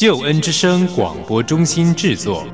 [0.00, 2.46] 救恩之声广播中心制作。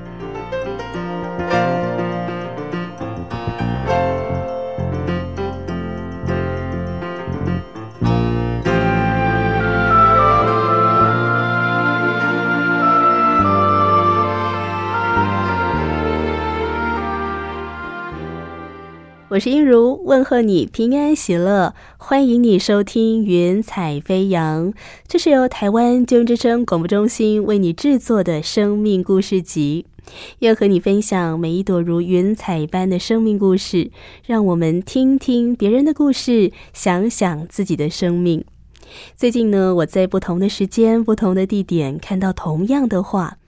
[19.28, 21.74] 我是英如，问候你平安喜乐，
[22.06, 24.70] 欢迎你收听《云彩飞扬》，
[25.08, 29.86] 这是由台湾救恩之声广播中心为你制作的生命故事集，
[30.40, 33.90] 要和你分享每一朵如云彩般的生命故事，
[34.26, 38.44] 让我们听听别人的故事，想想自己的生命。
[39.16, 43.38] 最近呢，我在不同的时间、不同的地点看到同样的话。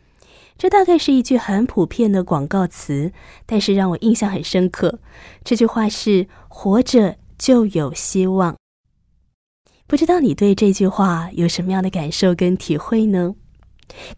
[0.57, 3.13] 这大概是一句很普遍的广告词，
[3.45, 4.99] 但是让我印象很深刻。
[5.45, 8.57] 这句话是“活着就有希望”。
[9.87, 13.35] 不知道你对这句话有什么样的感受跟体会呢？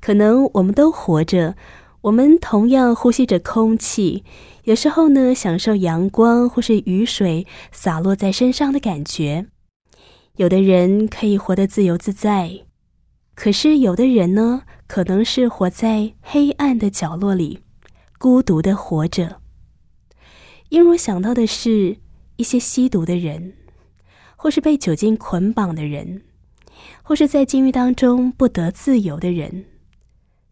[0.01, 1.57] 可能我们都活着，
[2.03, 4.25] 我们同样呼吸着空气，
[4.65, 9.47] 有时候呢，享受阳光或是雨水洒落在身上的感觉。
[10.37, 12.61] 有的人可以活得自由自在，
[13.35, 14.63] 可是有的人呢？
[14.87, 17.61] 可能是活在黑暗的角落里，
[18.19, 19.43] 孤独的活着。
[20.71, 21.99] 因我想到的是
[22.39, 23.55] 一些吸毒的人，
[24.37, 26.23] 或是被酒精捆绑的人，
[27.03, 29.65] 或是在监狱当中不得自由的人。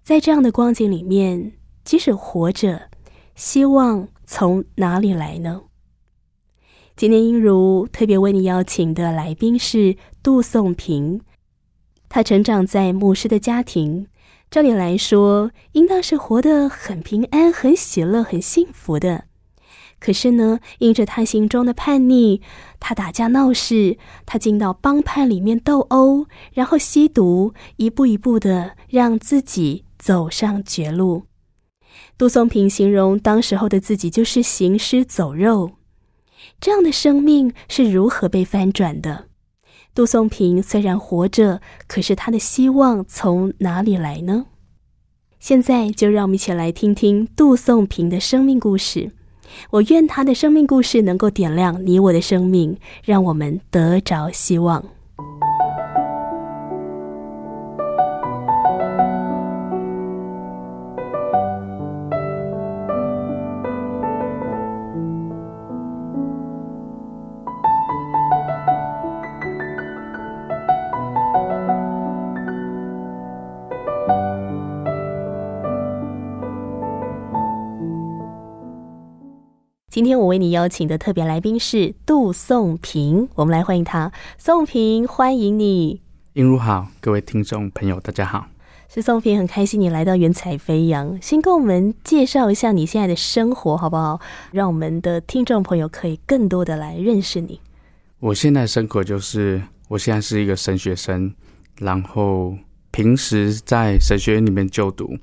[0.03, 1.53] 在这样的光景里面，
[1.85, 2.91] 即使活着，
[3.37, 5.63] 希望从哪里来呢？
[6.97, 11.21] 今天，英如特别为你邀请的来宾是杜颂平，
[12.09, 14.09] 他成长在牧师的家庭。
[14.51, 19.27] 照理来说，应当是活得很平安、很喜乐、很幸福的。
[19.99, 22.41] 可是呢，因着他心中的叛逆，
[22.79, 31.25] 他打架闹事，他进到帮派里面斗殴，然后吸毒，一步一步的让自己走上绝路。
[32.19, 35.73] 杜松平形容当时候的自己就是行尸走肉，
[36.61, 39.27] 这样的生命是如何被翻转的？
[39.95, 44.47] 杜松平虽然活着，可是他的希望从哪里来呢？
[45.41, 49.13] 现在就让我们一起来听听杜松平的生命故事。
[49.71, 54.96] 我愿他的生命故事能够点亮你我的生命，让我们得着希望。
[79.97, 84.13] 今天我为你邀请的特别来宾是杜颂平，我们来欢迎他。
[84.37, 86.03] 颂平，欢迎你。
[86.35, 88.47] 映如好，各位听众朋友，大家好。
[88.91, 91.19] 是宋平，很开心你来到云彩飞扬。
[91.23, 94.21] 先跟我们介绍一下你现在的生活，好不好？
[94.53, 97.59] 让我们的听众朋友可以更多的来认识你。
[98.19, 101.33] 我现在生活就是，我现在是一个神学生，
[101.79, 102.55] 然后
[102.91, 105.17] 平时在神学院里面就读，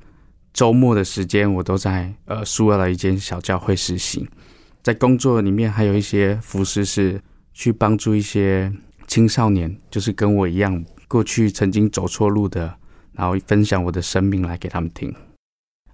[0.52, 4.28] 周末的时间我都在呃苏尔的一间小教会实习。
[4.84, 7.20] 在工作里面，还有一些服饰是
[7.54, 8.70] 去帮助一些
[9.08, 12.78] 青少年，就是跟我一样过去曾经走错路的，
[13.14, 15.16] 然后分享我的生命来给他们听。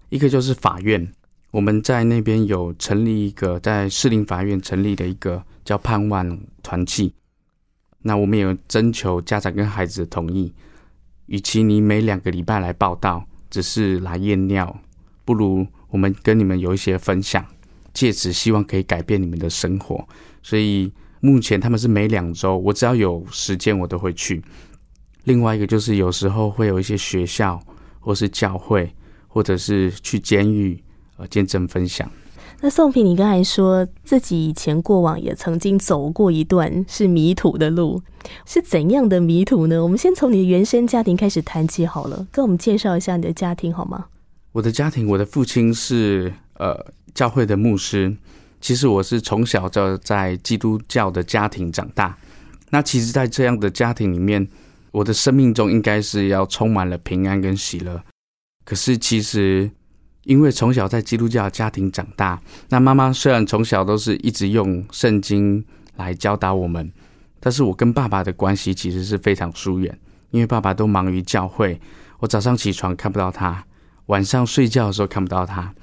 [0.09, 1.07] 一个就是法院，
[1.51, 7.13] 我们在那边有成立一个在士林法院成立的一个叫盼望团契。
[8.01, 10.51] 那我们有征求家长跟孩子的同意，
[11.27, 14.79] 与其你每两个礼拜来报道，只是来验尿，
[15.23, 17.45] 不如我们跟你们有一些分享。
[17.93, 20.07] 借此希望可以改变你们的生活，
[20.41, 24.41] 所以目前他们是每两周，我只要有时间我都会去。
[25.25, 27.61] 另外一个就是有时候会有一些学校
[27.99, 28.93] 或是教会，
[29.27, 30.81] 或者是去监狱
[31.17, 32.09] 呃见证分享。
[32.61, 38.01] 那宋平，你刚才说自己以前过往也曾经走过一段是迷途的路，
[38.45, 39.81] 是怎样的迷途呢？
[39.83, 44.05] 我们先从你的原生家庭开始谈起好了，跟我们介绍一下你的家庭好吗？
[44.51, 46.85] 我的家庭，我的父亲是呃。
[47.19, 48.15] 教会的牧师，
[48.61, 52.17] 其实我是从小就在基督教的家庭长大。
[52.69, 54.47] 那其实，在这样的家庭里面，
[54.91, 58.01] 我的生命中应该是要充满了平安跟喜乐。
[58.63, 59.69] 可是其实
[60.23, 65.61] 因为从小在基督教的家庭长大，那妈妈虽然从小都是一直用圣经
[65.97, 66.89] 来教导我们，
[67.41, 69.99] 但是我跟爸爸的关系其实是非常疏远，
[70.31, 71.81] 因为爸爸都忙于教会，
[72.19, 73.65] 我早上起床看不到他，
[74.05, 75.75] 晚上睡觉的时候看不到他。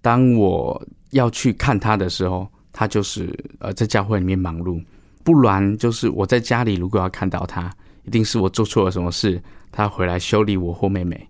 [0.00, 4.82] 当我要去看他的时候，他就是呃在教会里面忙碌，
[5.22, 7.70] 不然就是我在家里如果要看到他，
[8.04, 11.28] 一定是我做错了什么事，他回来修理我或妹妹。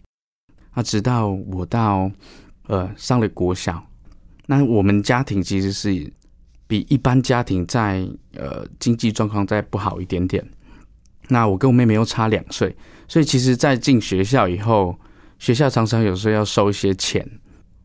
[0.75, 2.11] 那直到我到
[2.69, 3.85] 呃上了国小，
[4.47, 6.13] 那我们家庭其实是
[6.67, 10.49] 比一般家庭在呃经济状况再不好一点点。
[11.29, 12.75] 那我跟我妹妹又差两岁，
[13.07, 14.97] 所以其实，在进学校以后，
[15.39, 17.25] 学校常常有时候要收一些钱，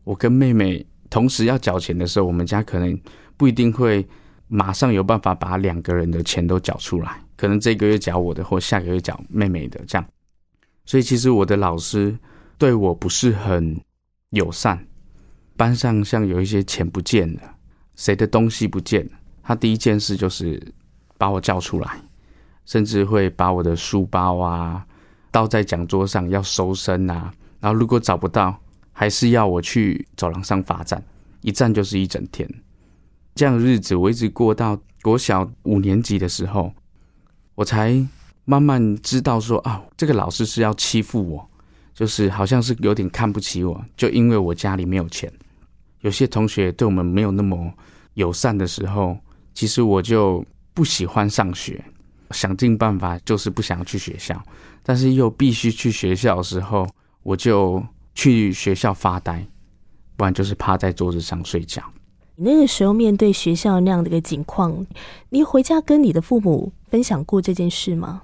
[0.06, 2.96] 我跟妹妹同时要缴钱的时候，我们家可能
[3.36, 4.06] 不一定会
[4.46, 10.08] 马上有办法把两个人的钱都缴出来，可能这个月缴我的，或下个月缴妹妹的这样。
[10.84, 12.16] 所以其实我的老师。
[12.58, 13.78] 对我不是很
[14.30, 14.82] 友善，
[15.58, 17.42] 班上像有一些钱不见了，
[17.96, 19.12] 谁的东西不见了，
[19.42, 20.58] 他第一件事就是
[21.18, 22.00] 把我叫出来，
[22.64, 24.86] 甚至会把我的书包啊
[25.30, 27.30] 倒在讲桌上要搜身啊，
[27.60, 28.58] 然后如果找不到，
[28.98, 31.04] 还是要我去走廊上罚站，
[31.42, 32.48] 一站就是一整天。
[33.34, 36.72] 这样的日子我一直过到国小五年级的时候，
[37.54, 38.02] 我才
[38.46, 41.46] 慢慢知道说啊，这个老师是要欺负我。
[41.92, 45.32] 就是好像是有点看不起我，就因为我家里没有钱。
[46.00, 47.72] 有些同学对我们没有那么
[48.14, 49.18] 友善的时候，
[49.54, 50.44] 其实我就
[50.74, 51.82] 不喜欢上学，
[52.32, 54.38] 想尽办法就是不想去学校。
[54.82, 56.86] 但是又必须去学校的时候，
[57.22, 57.82] 我就
[58.16, 59.46] 去学校发呆，
[60.16, 61.80] 不然就是趴在桌子上睡觉。
[62.34, 64.84] 你那个时候面对学校那样的一个情况，
[65.28, 68.22] 你回家跟你的父母分享过这件事吗？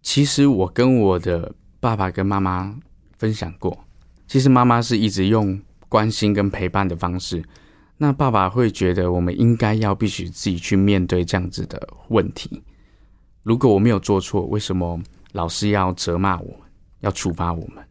[0.00, 2.74] 其实我跟我的爸爸跟妈妈。
[3.16, 3.78] 分享过，
[4.26, 5.58] 其实妈妈是一直用
[5.88, 7.42] 关心跟陪伴的方式，
[7.96, 12.62] 那爸爸会觉得我们应该要必须自己去面对这样子的问题。
[13.42, 15.00] 如果我没有做错，为什么
[15.32, 16.60] 老师要责骂我，
[17.00, 17.82] 要处罚我们？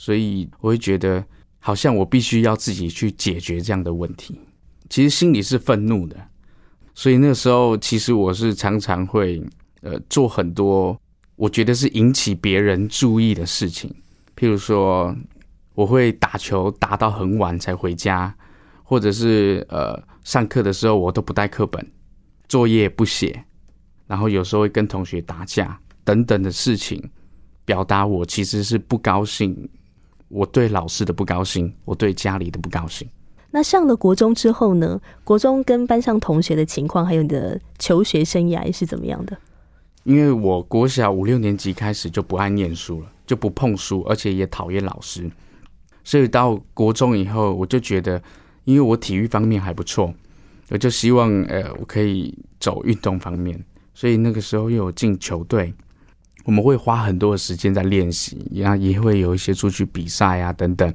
[0.00, 1.22] 所以我会觉得
[1.58, 4.40] 好像我必须要自己去解决这样的问题。
[4.88, 6.16] 其实心里是愤怒的，
[6.94, 9.42] 所以那时候其实我是常常会
[9.82, 10.98] 呃做很多
[11.36, 13.94] 我觉得是引起别人注意的事情。
[14.34, 15.14] 譬如说，
[15.74, 18.34] 我会打球打到很晚才回家，
[18.82, 21.86] 或者是呃上课的时候我都不带课本，
[22.48, 23.44] 作业不写，
[24.06, 27.10] 然后有时候会跟同学打架等等的事情，
[27.66, 29.68] 表达我其实是不高兴，
[30.30, 33.06] 我对老师的不高兴，我对家里的不高兴。
[33.50, 34.98] 那上了国中之后呢？
[35.22, 39.36] 国中跟班上同学的情况，还有你的求学生涯是怎么样的？
[40.04, 43.12] 因为我国小五六年级开始就不爱念书了。
[43.26, 45.30] 就不碰书，而且也讨厌老师，
[46.02, 48.20] 所以到国中以后，我就觉得，
[48.64, 50.12] 因为我体育方面还不错，
[50.70, 55.72] 我就希望呃，我可以走运动方面，所以那个时候又有进球队，
[56.50, 60.92] 我们会花很多的时间在练习，然后也会有一些出去比赛啊等等。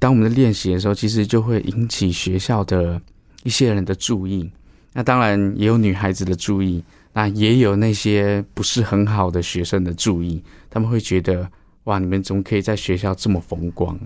[0.00, 3.00] 当我们在练习的时候，其实就会引起学校的
[3.44, 4.50] 一些人的注意，
[4.92, 6.82] 那当然也有女孩子的注意，
[7.12, 11.48] 那也有那些不是很好的学生的注意，他们会觉得。
[11.84, 11.98] 哇！
[11.98, 13.98] 你们怎么可以在学校这么风光？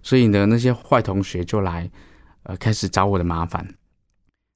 [0.00, 1.90] 所以呢，那些坏同学就来，
[2.44, 3.66] 呃，开始找我的麻烦。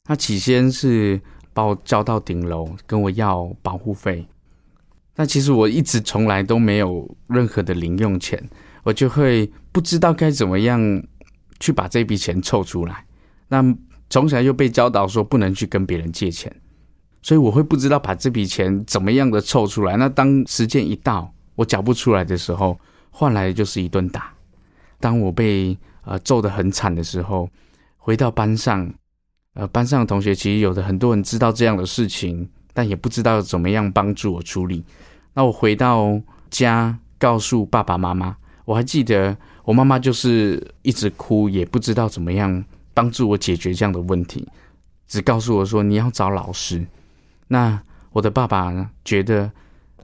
[0.04, 1.20] 他起先是
[1.52, 4.24] 把我叫到顶楼，跟我要保护费。
[5.18, 8.40] 但其实我一直从来都没有任何的零用钱，
[8.84, 10.80] 我就会不知道该怎么样
[11.58, 13.04] 去把这笔钱凑出来。
[13.48, 13.60] 那
[14.08, 16.54] 从小又被教导说不能去跟别人借钱，
[17.20, 19.96] 所以我会不知道把这笔钱怎么样的凑出来。
[19.96, 22.78] 那当时间一到，我缴不出来的时候，
[23.10, 24.32] 换来的就是一顿打。
[25.00, 27.50] 当我被呃揍得很惨的时候，
[27.96, 28.88] 回到班上，
[29.54, 34.84] 呃，班上的同学其实有的很多人知道这样的事情，但也不知道怎么样帮助我处理。
[35.38, 44.44] 那我回到家告诉爸爸妈妈，我还记得我妈妈就是一直哭，也不知道怎么样帮助我解决这样的问题，
[45.06, 46.84] 只告诉我说你要找老师。
[47.46, 47.80] 那
[48.10, 49.48] 我的爸爸呢，觉得。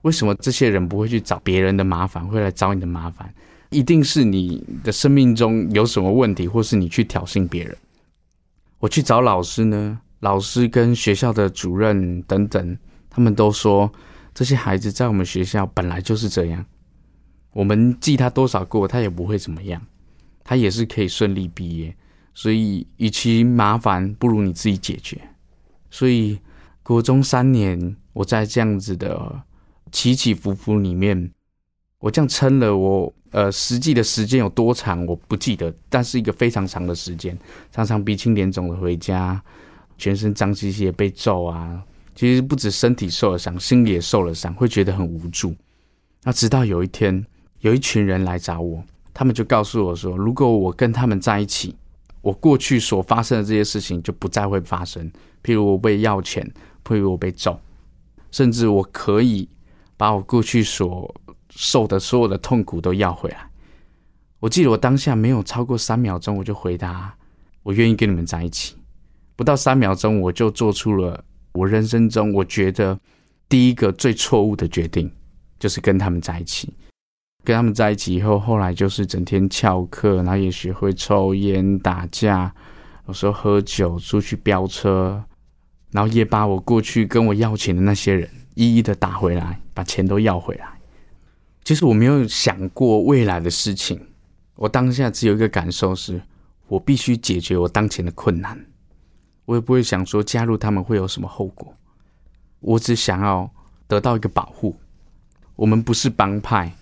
[0.02, 3.34] 为什么这些人不会去找别人的麻烦，会来找你的麻烦？
[3.70, 7.74] 一定是你的生命中有什么问题，或是你去挑衅别人。
[8.78, 13.90] 我去找老师呢，老师跟学校的主任等等，他们都说
[14.34, 16.66] 这些孩子在我们学校本来就是这样。
[17.52, 19.80] 我们记他多少过，他也不会怎么样，
[20.42, 21.96] 他也是可以顺利毕业。
[22.34, 25.16] 所以，与其麻烦，不如你自己解决。
[25.90, 26.38] 所以，
[26.82, 29.42] 国中三年，我在这样子的。
[29.92, 31.30] 起起伏伏里面，
[32.00, 37.38] 我这样撑了我呃，实际的时间有多长我不记得，但是一个非常长的时间，
[37.70, 39.40] 常常鼻青脸肿的回家，
[39.96, 41.80] 全身脏兮兮的被揍啊。
[42.14, 45.54] 其实不止身体受了伤，心里也受了伤，会觉得很无助。
[46.22, 47.24] 那直到有一天，
[47.60, 51.74] 有一群人来找我，他们就告诉我说，如果我跟他们在一起，
[52.20, 55.10] 我过去所发生的这些事情就不再会发生。
[55.42, 56.48] 譬如我被要钱，
[56.84, 57.60] 譬如我被揍，
[58.30, 59.48] 甚至我可以
[59.96, 61.14] 把我过去所
[61.50, 63.50] 受的所有的痛苦都要回来。
[64.40, 67.14] 我记得我当下没有超过三秒钟，我就回答：
[67.62, 68.76] 我愿意跟你们在一起。
[69.36, 71.24] 不到三秒钟，我就做出了。
[71.54, 72.98] 我人生中，我觉得
[73.48, 75.10] 第一个最错误的决定，
[75.58, 76.72] 就是跟他们在一起。
[77.44, 82.52] 跟他们在一起以后，后来就是整天翘课，然后也学会抽烟、打架，
[83.06, 85.22] 有时候喝酒、出去飙车，
[85.92, 90.66] 然后也把我过去跟我要钱的那些人一一的打回来，把钱都要回来。
[91.62, 94.00] 其实我没有想过未来的事情，
[94.56, 96.22] 我当下只有一个感受是，
[96.66, 98.58] 我必须解决我当前的困难。
[99.44, 101.72] 我也不会想说加入他们会有什么后果，
[102.60, 103.50] 我只想要
[103.86, 104.74] 得到一个保护。
[105.56, 106.72] 我们不是帮派，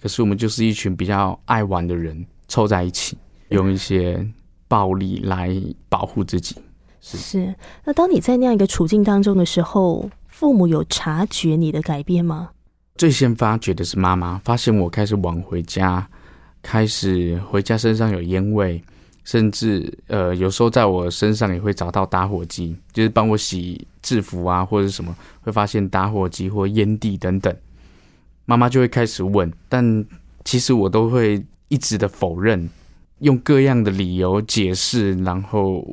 [0.00, 4.26] 可是我们就是一群比较爱玩的人凑在一起，用一些
[4.68, 5.54] 暴力来
[5.88, 6.56] 保护自己。
[7.00, 7.54] 是。
[7.84, 12.50] 那当你在那样一个处境当中的时候，父母有察觉你的改变吗？
[12.94, 16.08] 最先发觉的是妈妈，发现我开始晚回家，
[16.62, 18.82] 开始回家身上有烟味。
[19.24, 27.54] 甚至呃，有时候在我身上也会找到打火机，就是帮我洗制服啊，或者什么，会发现打火机或烟蒂等等。
[28.44, 30.04] 妈妈就会开始问，但
[30.44, 32.68] 其实我都会一直的否认，
[33.20, 35.86] 用各样的理由解释，然后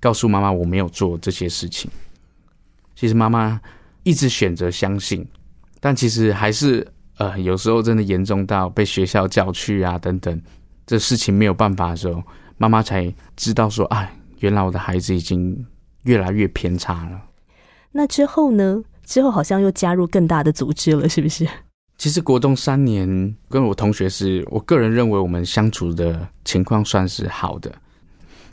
[0.00, 1.88] 告诉妈妈我没有做这些事情。
[2.96, 3.60] 其实妈妈
[4.02, 5.24] 一直选择相信，
[5.78, 6.84] 但其实还是
[7.18, 10.42] 呃，有时候真的严重到被学校叫去啊等等，
[10.84, 12.20] 这事情没有办法的时候。
[12.58, 15.66] 妈妈才知道说：“哎，原来我的孩子已经
[16.04, 17.22] 越来越偏差了。”
[17.92, 18.82] 那之后呢？
[19.04, 21.46] 之后好像又加入更大的组织了，是不是？
[21.96, 27.72] 其实国中三年跟我同学是我个人认为我们相处的情况算是好的。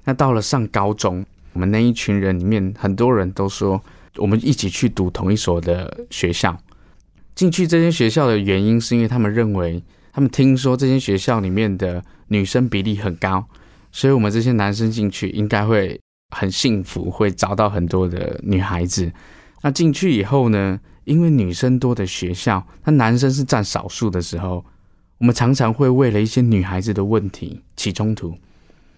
[0.03, 3.81] 那到了上高中，我们那一群人里面很多人都说
[4.17, 6.55] 我们一起去读同一所的学校。
[7.33, 13.43] 进去这间学校的原因是因为他们认为，他们听说这间学校里面的女生比例很高。
[13.93, 15.97] 所以，我们这些男生进去应该会
[16.35, 19.09] 很幸福，会找到很多的女孩子。
[19.62, 20.81] 那进去以后呢？
[21.05, 24.63] 因为女生多的学校，那男生是占少数的时候，
[25.17, 28.33] 我们常常会为了一些女孩子的问题起冲突。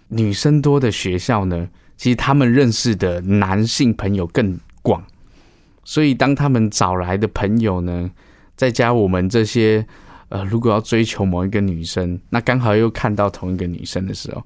[0.06, 5.04] 女生多的学校呢，其实他们认识的男性朋友更广，
[5.82, 8.08] 所以当他们找来的朋友呢，
[8.54, 9.84] 再加我们这些，
[10.28, 14.40] 呃，如果要追求某一个女生，那刚好又看到同一个女生的时候。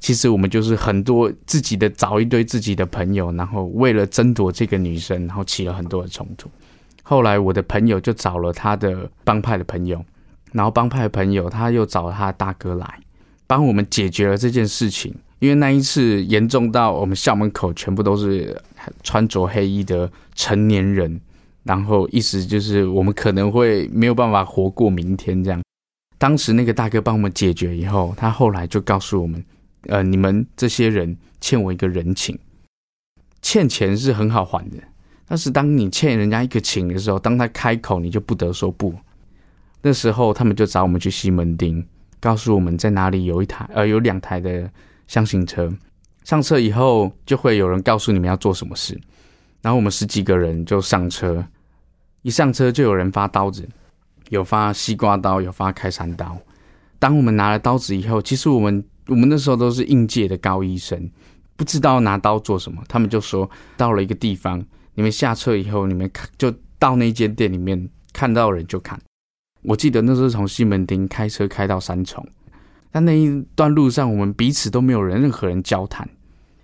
[0.00, 6.50] 其实我们就是很多自己的找一堆自己的朋友，然后为了争夺这个女生，然后起了很多的冲突。
[7.02, 10.02] 后来我的朋友就找了他的帮派的朋友，
[10.52, 12.98] 然后帮派的朋友他又找他大哥来
[13.46, 15.14] 帮我们解决了这件事情。
[15.38, 18.58] 因为那一次严重到我们校门口全部都是
[19.02, 21.20] 穿着黑衣的成年人，
[21.64, 25.60] 然后意思就是我们可能会没有办法活过明天这样。
[26.16, 29.44] 当时那个大哥帮我们解决以后，他后来就告诉我们。
[29.86, 32.38] 呃，你们这些人欠我一个人情，
[33.40, 34.76] 欠钱是很好还的，
[35.26, 38.94] 但是当你欠人家一个情的时候，当他开口，你就不得说不。
[39.80, 41.82] 那时候他们就找我们去西门町，
[42.20, 44.70] 告诉我们在哪里有一台呃有两台的
[45.06, 45.72] 箱型车，
[46.24, 49.00] 上车以后就会有人告诉你们要做什么事，
[49.62, 51.42] 然后我们十几个人就上车，
[52.20, 53.66] 一上车就有人发刀子，
[54.28, 56.36] 有发西瓜刀，有发开山刀。
[56.98, 58.84] 当我们拿了刀子以后，其实我们。
[59.06, 61.10] 我们那时候都是应届的高医生，
[61.56, 62.82] 不知道拿刀做什么。
[62.88, 64.64] 他们就说到了一个地方，
[64.94, 69.00] 你们下车以后，你们看就到那间店里面，看到人就砍。
[69.62, 72.26] 我记得那时候从西门町开车开到三重，
[72.90, 76.08] 但那一段路上，我们彼此都没有人任何人交谈，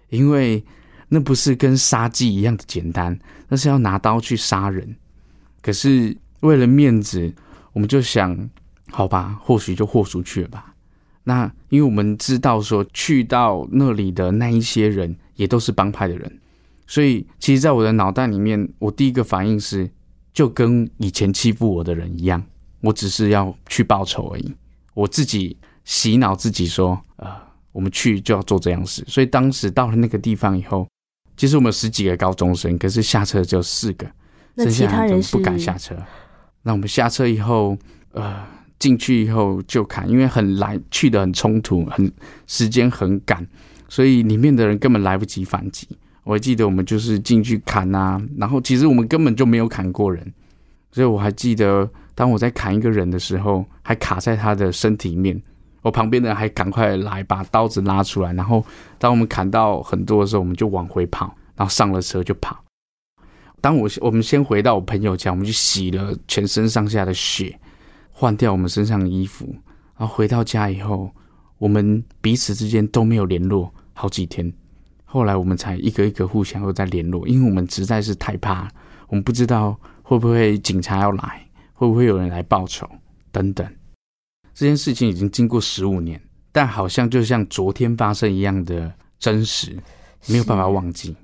[0.09, 0.65] 因为
[1.09, 4.97] 那不是跟杀鸡一样的简单，那是要拿刀去杀人。
[5.61, 7.35] 可是为了面子，
[7.73, 8.49] 我们就想，
[8.91, 10.73] 好吧，或许就豁出去了吧。
[11.29, 16.41] 那因为我们知道说去到那里的那一些人也都是帮派的人，
[16.87, 19.91] 所以其实，在我的脑袋里面，我第一个反应是，
[20.33, 22.41] 就跟以前欺负我的人一样，
[22.81, 24.55] 我只是要去报仇而已。
[24.95, 27.29] 我自己洗脑自己说，呃，
[27.73, 29.05] 我们去就要做这样事。
[29.09, 30.87] 所以当时到了那个地方以后，
[31.37, 34.07] 其实我们有十几个高中生，可是下车只有四个，
[34.55, 35.97] 那其他人不敢下车。
[36.63, 37.77] 那我们下车以后，
[38.13, 38.55] 呃。
[38.79, 42.11] 进去以后就砍，因为很来去的很冲突，很
[42.47, 43.47] 时间很赶，
[43.89, 45.89] 所以里面的人根本来不及反击。
[46.25, 50.33] 我还记得我们就是进去砍啊，然后其实我们根本就没有砍过人，
[50.91, 55.41] 所以我还记得当我在砍一个人的时候，还卡在他的身体面，
[55.83, 58.65] 我旁边的人还赶快来把刀子拉出来，然后
[58.99, 62.61] 当我们砍到很多的时候，我们就往回跑，然后上了车就跑。
[63.61, 67.57] 当我我们先回到我朋友家，我们去洗了全身上下的血，
[68.19, 69.55] 换掉我们身上的衣服，
[69.99, 71.11] 然后回到家以后，
[71.59, 74.51] 我们彼此之间都没有联络好几天。
[75.05, 78.67] 后来我们才一个一个互相又在联络，因为我们实在是太怕，
[79.09, 82.89] 我们不知道会不会警察要来，会不会有人来报仇
[83.31, 83.71] 等等。
[84.55, 86.19] 这件事情已经经过十五年，
[86.53, 89.77] 但好像就像昨天发生一样的真实，
[90.27, 91.15] 没有办法忘记。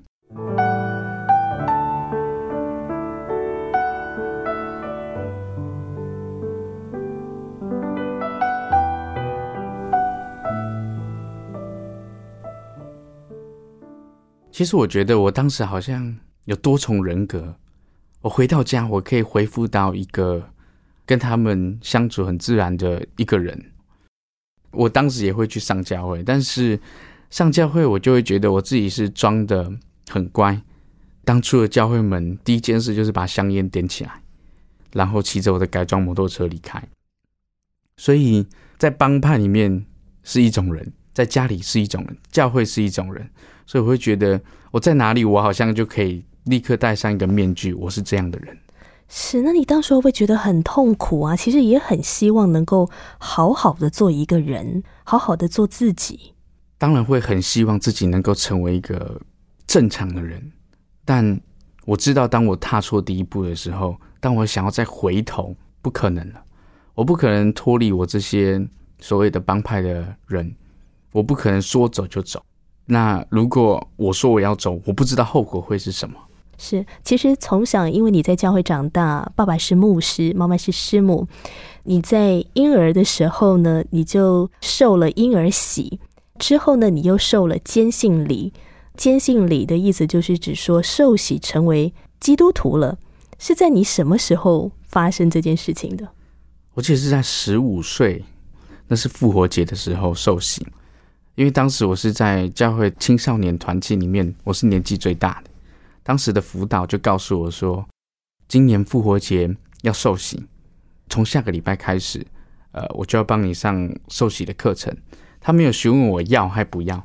[14.53, 17.55] 其实我觉得我当时好像有多重人格。
[18.21, 20.47] 我回到家，我可以恢复到一个
[21.07, 23.71] 跟他们相处很自然的一个人。
[24.69, 26.79] 我当时也会去上教会，但是
[27.31, 29.73] 上教会我就会觉得我自己是装的
[30.07, 30.61] 很乖。
[31.25, 34.21] 当出了教会门，第一件事就是把香烟点起来，
[34.91, 36.81] 然后骑着我的改装摩托车离开。
[37.97, 38.45] 所以
[38.77, 39.83] 在帮派里面
[40.21, 43.27] 是一种人，在家里是一种人，教会是一种人。
[43.65, 44.39] 所以我会觉得
[44.71, 48.57] 我在哪里，我好像就可以立刻戴上一个面具，我是这样的人。
[49.07, 51.35] 是，那你当时会不会觉得很痛苦啊？
[51.35, 52.89] 其实也很希望能够
[53.19, 56.33] 好好的做一个人，好好的做自己。
[56.77, 59.21] 当然会很希望自己能够成为一个
[59.67, 60.51] 正常的人，
[61.05, 61.39] 但
[61.85, 66.43] 我知道，当我踏错第一步的时候，当我想要再回头，不可能了。
[66.95, 68.65] 我不可能脱离我这些
[68.99, 70.55] 所谓的帮派的人，
[71.11, 72.43] 我不可能说走就走。
[72.85, 76.15] 那如果我说我要走，我不知道后果会是什么。
[76.57, 81.27] 是，其实从小因为你在教会长大，爸爸是牧师，妈妈是师母，
[81.83, 85.99] 你在婴儿的时候呢，你就受了婴儿洗，
[86.37, 88.53] 之后呢，你又受了坚信礼。
[88.95, 92.97] 坚信礼的意思就是指说受洗成为基督徒了。
[93.39, 96.07] 是在你什么时候发生这件事情的？
[96.75, 98.23] 我记得是在十五岁，
[98.87, 100.65] 那是复活节的时候受洗。
[101.35, 105.49] 因为当时我是在教会青少年团契里面，我是年纪最大的。
[106.03, 107.83] 当时的辅导就告诉我说，
[108.47, 109.49] 今年复活节
[109.81, 110.45] 要受洗，
[111.09, 112.23] 从下个礼拜开始，
[112.71, 114.95] 呃，我就要帮你上受洗的课程。
[115.41, 117.03] 他没有询问我要还不要，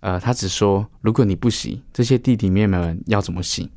[0.00, 3.70] 呃，他只说如果你不洗，这些弟弟妹妹们要怎么洗？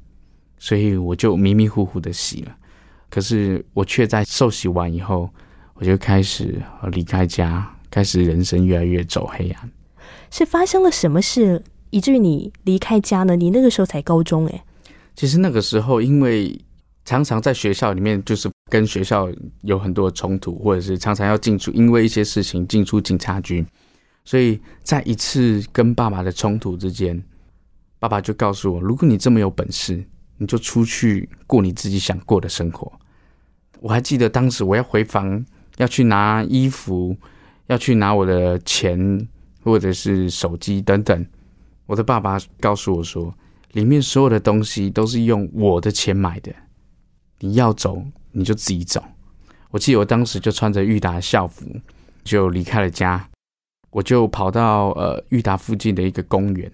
[0.58, 2.58] 所以我就迷迷糊糊的洗了。
[3.12, 5.30] 可是我却在受洗完以后，
[5.76, 6.60] 我就开始
[6.92, 9.72] 离开家，开始人生越来越走黑暗。
[10.34, 13.36] 是发生了什么事，以至于你离开家呢？
[13.36, 14.66] 你那个时候才高中哎。
[15.16, 16.60] 其实那个时候，因为
[17.06, 19.30] 常常在学校里面，就是跟学校
[19.62, 23.64] 有很多冲突，或者是常常要进出，因为一些事情进出警察局。
[24.26, 27.24] 所以在一次跟爸爸的冲突之间，
[28.00, 30.04] 爸爸就告诉我：如果你这么有本事，
[30.40, 32.92] 你就出去过你自己想过的生活。
[33.80, 35.46] 我还记得当时我要回房，
[35.78, 37.16] 要去拿衣服，
[37.68, 39.28] 要去拿我的钱。
[39.64, 41.26] 或者是手机等等，
[41.86, 43.34] 我的爸爸告诉我说，
[43.72, 46.54] 里面所有的东西都是用我的钱买的。
[47.40, 49.04] 你要走，你就自己走。
[49.72, 51.66] 我记得我当时就穿着裕达校服，
[52.24, 53.28] 就离开了家。
[53.90, 56.72] 我就跑到呃裕达附近的一个公园，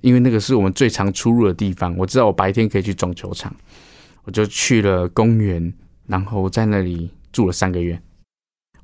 [0.00, 1.96] 因为那个是我们最常出入的地方。
[1.96, 3.54] 我知道我白天可以去撞球场，
[4.24, 5.72] 我就去了公园，
[6.06, 8.00] 然后在那里住了三个月。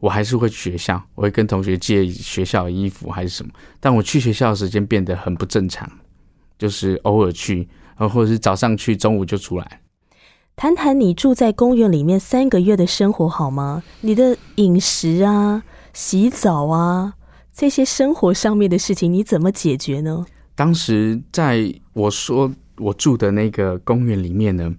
[0.03, 3.53] 我还是会去学校，我会跟同学借学校的衣服还是什么。
[3.79, 5.89] 但我去学校的时间变得很不正常，
[6.59, 9.81] 就是偶尔去，然后或者是早上去，中午就出来。
[10.57, 13.81] 谈谈你住在公园里面三个月的生活好吗？
[14.01, 15.63] 你的饮食啊、
[15.93, 17.15] 洗澡啊
[17.55, 20.27] 这些生活上面的事情，你怎么解决呢？
[20.57, 24.75] 当时在我说我住的那个公园里面呢，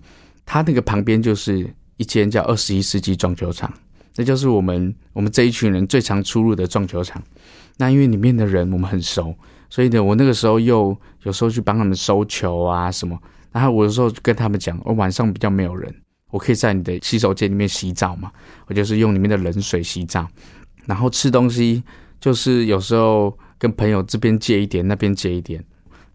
[0.45, 3.73] 它那个旁边就是一间叫二十一世纪撞球场。
[4.13, 7.21] 这就是我们我们这一群人最常出入的撞球场。
[7.77, 9.35] 那因为里面的人我们很熟，
[9.69, 13.19] 所以呢，我那个时候又有时候去帮他们收球啊什么。
[13.51, 15.91] 然后我有时候跟他们讲，我晚上比较没有人，
[16.29, 18.31] 我可以在你的洗手间里面洗澡嘛。
[18.67, 20.27] 我就是用里面的冷水洗澡。
[20.85, 21.83] 然后吃东西，
[22.19, 25.63] 就是有时候跟朋友这边借一点，那边借一点，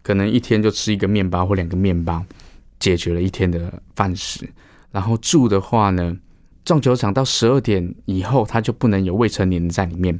[0.01, 2.23] 可能一天就吃一个面包或两个面包，
[2.79, 4.49] 解决了一天的饭食。
[4.91, 6.15] 然后住的话呢？
[6.69, 10.19] 撞球场到十二点以后，他就不能有未成年人在里面，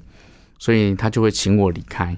[0.57, 2.17] 所以他就会请我离开，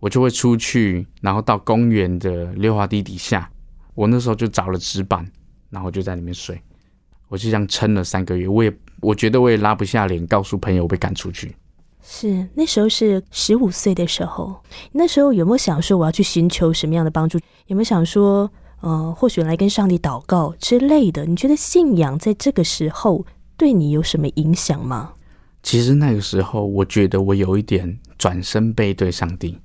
[0.00, 3.48] 我就会出去，然后到公园的溜滑梯底下，
[3.94, 5.24] 我那时候就找了纸板，
[5.70, 6.60] 然后就在里面睡，
[7.28, 11.54] 我就这样撑了三个月，我也我觉得我也拉不下脸告诉朋友我被赶出去。
[12.02, 17.38] 是那时候是十五岁的时候，那时候有没有想说我要去寻求什么样的帮助？
[17.68, 21.24] 有没有想说，呃，或许来跟上帝祷告之类的？
[21.24, 23.24] 你觉得信仰在这个时候
[23.60, 25.12] 对你有什么影响吗？
[25.62, 29.58] 其实那个时候，我觉得我有一点转身背对上帝，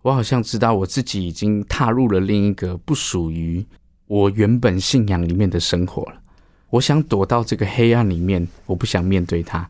[0.00, 3.62] 我好像知道我自己已经踏入了另一个不属于
[4.06, 6.22] 我原本信仰里面的生活了。
[6.70, 9.68] 我想躲到这个黑暗里面，我不想面对它。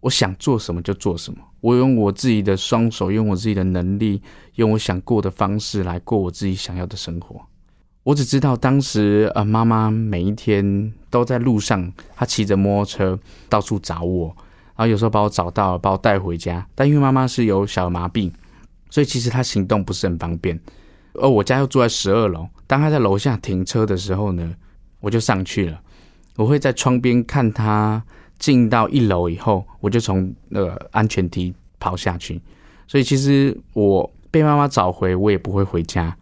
[0.00, 4.22] 我想做什么就做什么，我用我自己的双手，用我自己的能力，
[4.54, 7.38] 用我想过的方式来过我自己想要的生活。
[8.04, 14.26] 我只知道当时，呃，妈妈每一天都在路上，她骑着摩托车到处找我，
[14.76, 16.66] 然后有时候把我找到，把我带回家。
[16.74, 18.32] 但因为妈妈是有小麻痹，
[18.90, 20.58] 所以其实她行动不是很方便。
[21.14, 24.54] 而我家又住在十二楼，当她在楼下停车的时候呢，
[25.00, 25.80] 我就上去了，
[26.36, 28.02] 我会在窗边看她。
[28.38, 32.42] 进到一楼以后，我就从呃安全梯跑下去，
[32.88, 36.16] 所以其实我被妈妈找回，我也不会回家。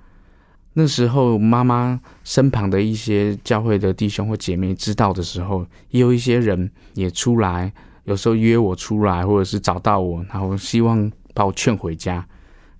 [0.73, 7.73] 那时候妈妈身旁的一些教会的弟兄或姐妹知道的时候，也有一些人也出来，
[8.05, 12.27] 有时候约我出来，或者是找到我，然后希望把我劝回家。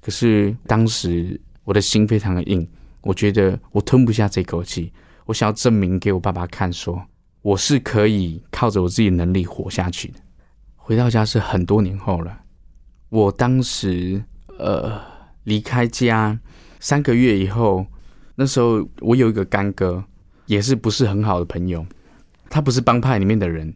[0.01, 2.67] 可是当时我的心非常的硬，
[3.03, 4.93] 我觉得我吞不下这口气，
[5.27, 7.03] 我想要证明给我爸爸看，说。
[7.43, 10.21] 我是可以靠着我自己能力活下去的。
[10.77, 12.39] 回到家是很多年后了。
[13.09, 14.23] 我当时
[14.59, 15.01] 呃
[15.45, 16.39] 离开家
[16.81, 17.87] 三个月以后，
[18.35, 20.03] 那时候我有一个干哥，
[20.47, 21.87] 也是不是很好的朋友。
[22.49, 23.73] 他不是帮派里面的人，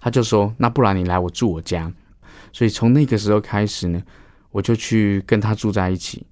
[0.00, 1.90] 他就说：“那不然你来我住我家。”
[2.52, 4.02] 所以从那个时候开始呢，
[4.50, 6.26] 我就去跟他住在一起。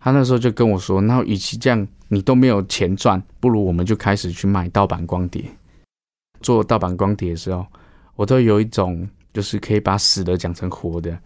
[0.00, 5.44] 他那时候就跟我说：“那与其这样，你都没有钱赚，不如我们就开始去卖盗版光碟。”
[6.40, 7.66] 做盗版光碟的时候，
[8.14, 11.18] 我都有一种就是可以把死的讲成活的。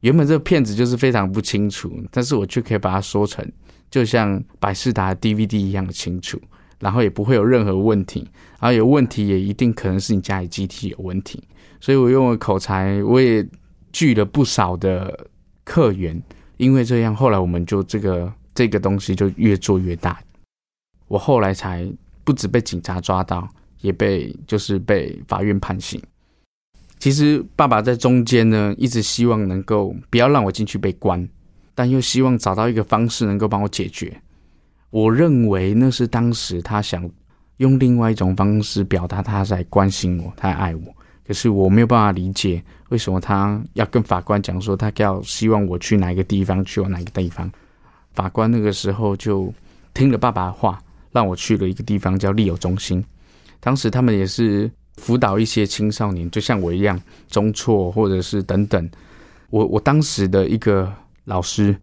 [0.00, 3.44] 原本这个片子就是非常不清楚，但是我却可以把它说成
[3.90, 6.40] 就像百事达 DVD 一样的清楚，
[6.80, 8.28] 然后也不会有任何问题。
[8.60, 11.42] 然后有问题也一定可能是你家里机体有问题。
[11.80, 13.46] 所以我用了口才，我也
[13.92, 15.28] 聚了不少的
[15.64, 16.22] 客源。
[16.56, 20.20] 因为这样，后来我们就这个这个东西就越做越大。
[21.08, 21.86] 我后来才
[22.24, 23.48] 不止被警察抓到。
[23.80, 26.00] 也被就是被法院判刑。
[26.98, 31.28] 其实爸爸在中间呢，一直希望能够不要让我进去被关，
[31.74, 34.20] 但又希望找到一个方式能够帮我解决。
[34.90, 37.08] 我认为那是当时他想
[37.56, 40.82] 用另外一种方式表达他在关心我，他爱我。
[41.26, 47.50] 可是我没有办法理解为什么他要跟法官讲说他要希望我去哪一个地方去往哪一个地方。
[48.12, 49.52] 法官那个时候就
[49.94, 50.80] 听了爸爸的话，
[51.12, 53.04] 让我去了一个地方叫利友中心。
[53.58, 58.90] 当时他们也是辅导一些青少年，就像我一样中辍或者是等等。
[59.50, 60.92] 我我当时的一个
[61.24, 61.76] 老师，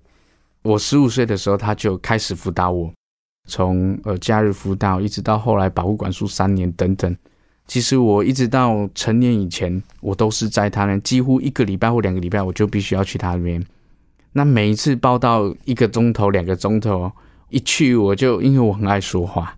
[0.62, 2.92] 我十五岁的时候他就开始辅导我，
[3.48, 7.16] 从呃假日辅导一直到后来保护管束三年等等。
[7.68, 13.66] 其实我一直到成年以前，我都是在他那，几乎一个礼拜或两个礼拜我就必须要去他那边。
[14.34, 17.12] 那每一次报到一个钟头、两个钟头，
[17.50, 19.58] 一去我就因为我很爱说话。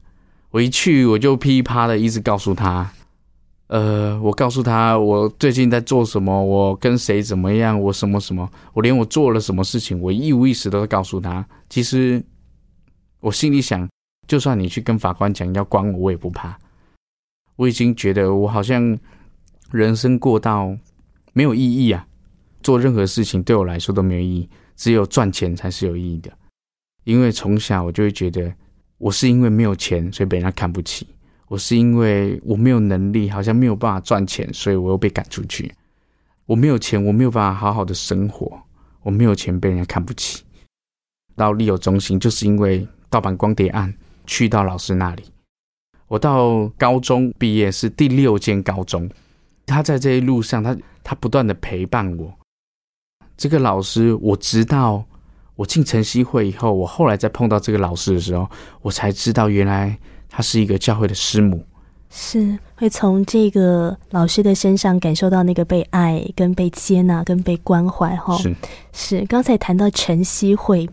[0.52, 2.94] 我一去，我就噼啪的一直告诉他，
[3.74, 11.44] 呃，我告诉他我最近在做什么，我跟谁怎么样，我什么什么，我连我做了什么事情，我一五一十都告诉他。
[11.70, 12.24] 其实
[13.20, 13.90] 我心里想，
[14.28, 16.56] 就算你去跟法官讲要关我，我也不怕。
[17.56, 18.96] 我已经觉得我好像
[19.72, 20.78] 人生过到
[21.34, 22.06] 没有意义啊，
[22.62, 26.32] 做任何事情对我来说都没有意义，只有赚钱才是有意义的。
[27.06, 28.54] 因为从小我就会觉得。
[29.00, 31.06] 我是因为没有钱，所以被人家看不起。
[31.54, 35.72] 我是因为我没有能力，好像没有办法赚钱，所以我又被赶出去。
[36.48, 38.60] 我没有钱，我没有办法好好的生活。
[39.04, 40.44] 我没有钱，被人家看不起。
[41.36, 43.94] 到利友中心，就是因为盗版光碟案，
[44.26, 45.26] 去到老师那里。
[46.08, 49.08] 我到高中毕业是第六间高中，
[49.68, 52.34] 他在这一路上，他他不断的陪伴我。
[53.38, 55.06] 这个老师，我知道。
[55.56, 58.50] 我进晨曦会以后，我后来再碰到这个老师的时候，
[58.82, 59.96] 我才知道原来
[60.36, 61.64] 他是一个教会的师母，
[62.10, 68.16] 是会从这个老师的身上感受到那个被爱、跟被接纳、跟被关怀。
[68.16, 68.56] 哈，是
[68.92, 69.26] 是。
[69.26, 70.90] 刚才谈到晨曦会，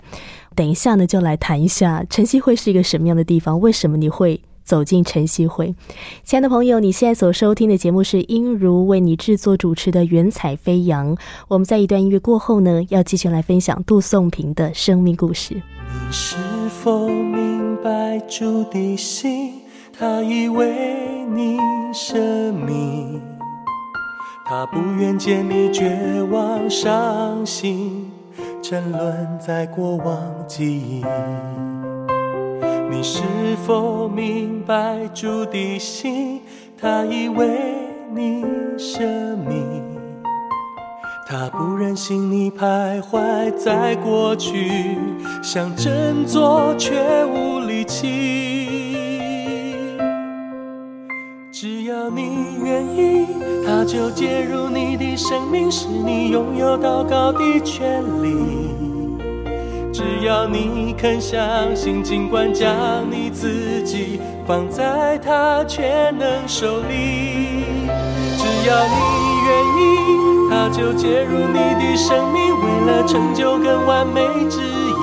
[0.55, 3.59] 等一下呢，就来谈一下晨曦会是一个什么样的地方？
[3.59, 4.39] 为什么你会
[4.71, 5.75] 走进晨曦会。
[6.23, 11.17] 亲爱的朋友，你现在所收听的节目是英如为你制作主持的《云彩飞扬》。
[11.49, 15.55] 我们在一段音乐过后呢，要继续来分享杜颂平的生命故事。
[15.55, 16.37] 你是
[16.69, 19.55] 否明白主的心？
[19.99, 21.59] 他已为你
[21.93, 22.17] 舍
[22.53, 23.21] 命，
[24.47, 28.09] 他不愿见你绝望伤心，
[28.63, 31.05] 沉沦在过往记忆。
[32.91, 33.23] 你是
[33.65, 36.41] 否明白主的心？
[36.77, 37.49] 他已为
[38.13, 38.45] 你
[38.77, 39.01] 舍
[39.49, 39.81] 命，
[41.29, 44.99] 他不忍心你徘徊在过去，
[45.41, 48.97] 想振作却无力气。
[51.53, 53.27] 只要你愿意，
[53.65, 58.90] 他就介入你的生命，使你拥有祷告的权利。
[59.93, 62.71] 只要你肯相信，尽管将
[63.11, 67.65] 你自己放在他全能手里。
[68.39, 68.95] 只要你
[69.47, 75.01] 愿意，他就介入你的生命，为了成就更完美旨意。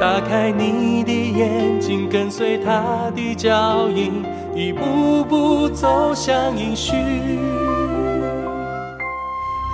[0.00, 6.94] 打开你的眼睛，跟随他的脚印，一步步走向应许，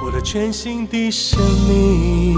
[0.04, 2.36] 我的全新的生命。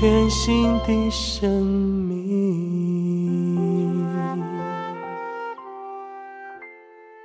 [0.00, 2.14] 全新的生命。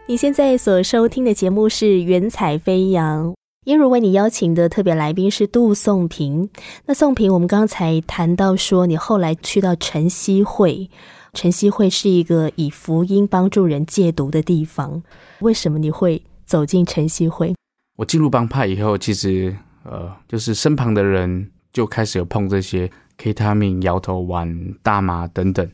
[0.08, 3.28] 你现在所收听的节目是《云彩飞扬》，
[3.66, 6.50] 因如为你邀请的特别来宾是杜颂平。
[6.88, 10.90] 那颂平，我们刚才谈到说，你后来去到晨曦会，
[11.34, 15.04] 晨曦会是一个以福音帮助人戒毒的地方。
[15.42, 17.54] 为什么你会走进晨曦会？
[17.98, 21.52] 我进入帮派以后，其实呃，就是身旁的人。
[21.74, 25.68] 就开始有碰这些 K 他命、摇头丸、大麻等等，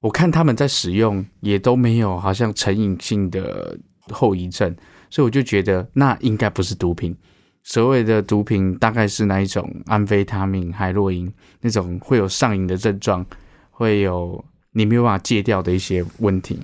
[0.00, 4.74] 我看他们在使用也都没有好像成瘾性的后遗症，
[5.10, 7.14] 所以我就觉得那应该不是毒品。
[7.62, 13.24] 所谓的毒品大概是那一种安非他命、海洛因那种会有上瘾的症状，
[13.70, 16.58] 会有你没有办法戒掉的一些问题。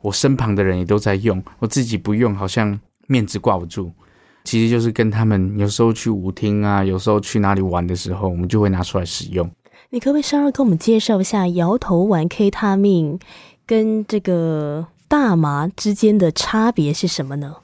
[0.00, 2.78] 我身旁的人也都在用，我自己不用，好像
[3.08, 3.92] 面子挂不住。
[4.44, 9.50] 其实就是跟他们有时候去舞厅啊，有时候去哪里玩的时候，我们就会拿出来使用。
[9.90, 13.18] 你可不可以稍微跟我们介绍一下摇头丸 K 他命
[13.64, 17.54] 跟这个大麻之间的差别是什么呢？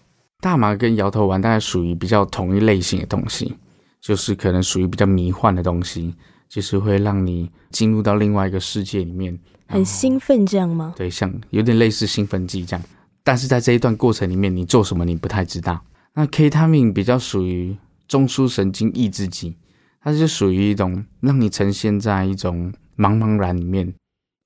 [0.41, 3.55] 大麻跟摇头丸大概属于比较同一类型的东西，
[4.01, 6.15] 就是可能属于比较迷幻的东西，
[6.49, 10.95] 就是会让你进入到另外一个世界里面，很兴奋这样吗？
[10.97, 12.83] 对，像有点类似兴奋剂这样。
[13.23, 15.79] 但是在这一段过程里面，你做什么你不太知道。
[16.15, 17.77] 那 K 他命比较属于
[18.09, 19.57] 中枢神经抑制剂，
[20.03, 23.95] 它就属于一种让你呈现在一种茫茫然里面，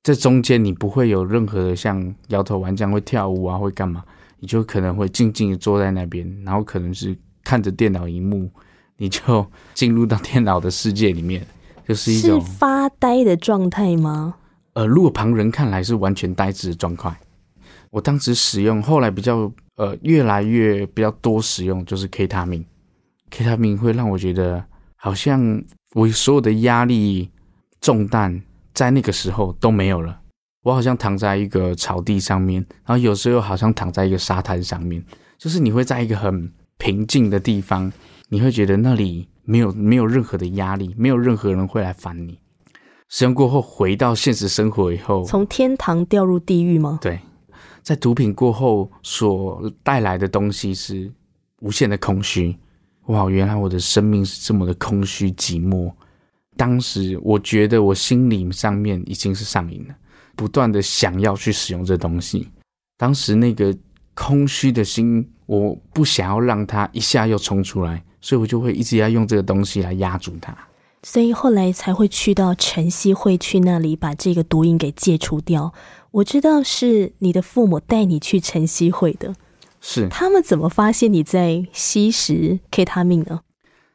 [0.03, 4.05] 这中间你不会有任何的像摇头丸这样会跳舞啊，会干嘛？
[4.41, 8.51] 你就可能会静静的坐在那边，然后可能是看着电脑荧幕，
[8.99, 11.47] 你就进入到电脑的世界里面，
[11.89, 14.35] 就是一种发呆的状态吗？
[14.75, 17.19] 呃，如果旁人看来是完全呆滞的状态。
[17.91, 19.51] 我当时使用，后来比较。
[19.77, 22.65] 呃，越来越比较多使用就是 K 他命
[23.31, 24.65] ，K 他命会让我觉得
[24.97, 25.63] 好像
[25.95, 27.31] 我所有的压力
[27.81, 30.21] 重担在那个时候都没有了。
[30.63, 35.05] 我好像躺在一个草地上面，然后有时候好像躺在一个沙滩上面，
[35.37, 37.93] 就是你会在一个很平静的地方，
[38.29, 42.39] 你会觉得那里没有没有任何的压力，没有任何人会来烦你。
[43.09, 46.99] 使用过后回到现实生活以后，从天堂掉入地狱吗？
[47.03, 47.19] 对。
[47.85, 51.13] 在毒品过后所带来的东西是
[51.61, 52.57] 无限的空虚。
[53.09, 55.93] 哇，原来我的生命是这么的空虚寂寞。
[56.57, 59.95] 当时我觉得我心理上面已经是上瘾了，
[60.35, 62.49] 不断的想要去使用这东西。
[62.97, 63.77] 当时那个
[64.15, 70.57] 空虚的心，我不想要让它一下又冲出来，所以我就会一直要用这个东西来压住它。
[71.03, 75.75] 所以后来才会去到晨曦会去那里把这个毒瘾给戒除掉。
[76.15, 79.35] 我知道是你的父母带你去晨曦会的，
[79.81, 83.41] 是他们怎么发现你在吸食 K 他命呢？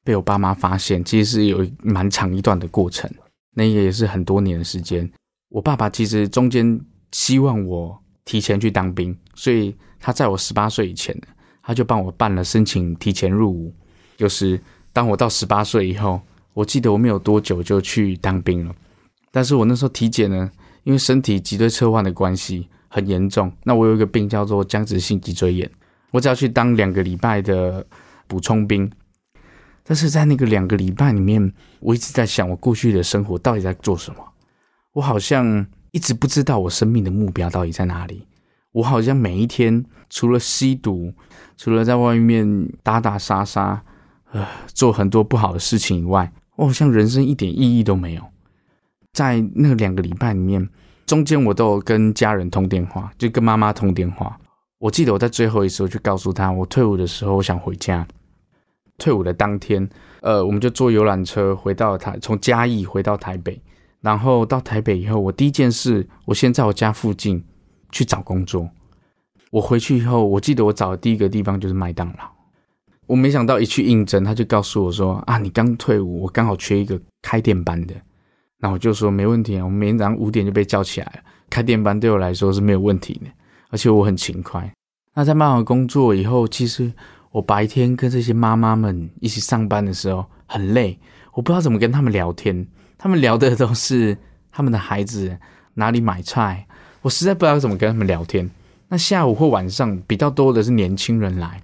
[0.03, 3.10] 被我爸妈发现，其实是有蛮长一段的过程，
[3.55, 5.10] 那也是很多年的时间。
[5.47, 6.82] 我爸爸其实中间
[7.13, 11.27] 希望我提前去当兵，所以他在我十八岁以前呢，
[11.63, 13.73] 他就帮我办了申请提前入伍。
[14.17, 16.19] 就是当我到十八岁以后，
[16.53, 18.75] 我记得我没有多久就去当兵了，
[19.32, 20.51] 但是我那时候体检呢。
[20.83, 25.69] 因为身体脊椎侧弯的关系很严重，那我有一个病叫做僵直性脊椎炎，
[26.11, 27.85] 我只要去当两个礼拜的
[28.27, 28.89] 补充兵，
[29.83, 34.23] 但是在那个两个礼拜里面，我一直在想，我过去的生活到底在做什么？
[34.93, 38.25] 我好像一直不知道我生命的目标到底在哪里。
[38.71, 41.11] 我好像每一天除了吸毒，
[41.57, 43.81] 除了在外面打打杀杀，
[44.31, 48.23] 呃，做很多不好的事情以外，我好像人生一点意义都没有。
[49.13, 50.67] 在那两个礼拜里面，
[51.05, 54.39] 中间我都有跟家人通电话，就跟妈妈通电话。
[54.77, 58.07] 我记得我在最后一次，我就告诉他，我退伍的时候我想回家。
[58.97, 59.89] 退伍的当天，
[60.21, 63.61] 呃，我们就坐游览车回到台，从嘉义回到台北。
[64.01, 67.43] 然后到台北以后，我第一件事，我先在我家附近
[67.91, 68.69] 去找工作。
[69.51, 72.29] 我回去以后，我记得我找的第一个地方就是麦当劳。
[73.07, 77.95] 我没想到一去应征，他就告诉我说：“啊，你刚退伍，我刚好缺一个开店班的。”
[78.59, 81.21] 那我就说没问题啊，我每天早上五点就被叫起来了。
[81.49, 83.27] 开电班对我来说是没有问题的，
[83.69, 84.71] 而且我很勤快。
[85.15, 86.91] 那在麦当劳工作以后，其实
[87.31, 90.99] 我白天跟这些妈妈们一起上班的时候很累，
[91.33, 92.67] 我不知道怎么跟他们聊天。
[92.97, 94.17] 他们聊的都是
[94.51, 95.37] 他们的孩子
[95.73, 96.67] 哪里买菜，
[97.01, 98.49] 我实在不知道怎么跟他们聊天。
[98.89, 101.61] 那下午或晚上比较多的是年轻人来，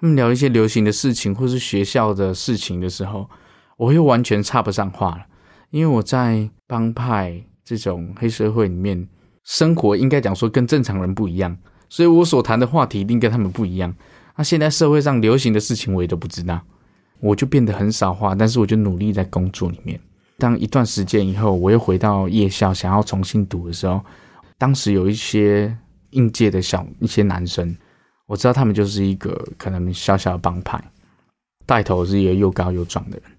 [0.00, 3.28] 他们聊一些流行的事情或是学校的事情的时候，
[3.76, 5.26] 我又完全插不上话了，
[5.72, 9.08] 因为我在帮派这种黑社会里面
[9.44, 11.56] 生活，应该讲说跟正常人不一样，
[11.88, 13.92] 所以我所谈的话题一定跟他们不一样。
[14.36, 16.60] 那现在社会上流行的事情我也都不知道，
[17.20, 19.98] 我就变得很少话，但是我就努力在工作里面。
[20.38, 24.00] 当一段时间以后，我又回到夜校，想要重新读的时候，
[24.58, 25.74] 当时有一些
[26.10, 27.74] 应届的小一些男生，
[28.26, 30.82] 我知道他们就是一个可能小小的帮派，
[31.64, 33.30] 带头是一个又高又壮的人，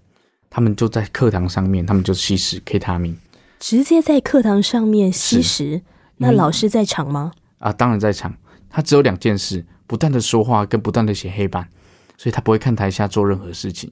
[0.54, 3.18] 他们就在课堂上面，他们就吸食 K 他命，
[3.58, 5.82] 直接在课堂上面吸食。
[6.18, 7.32] 那老师在场吗？
[7.58, 8.32] 啊，当然在场。
[8.70, 11.68] 他只有两件事：不断的说话跟不断的写黑板，
[12.16, 13.90] 所以他不会看台下做任何事情。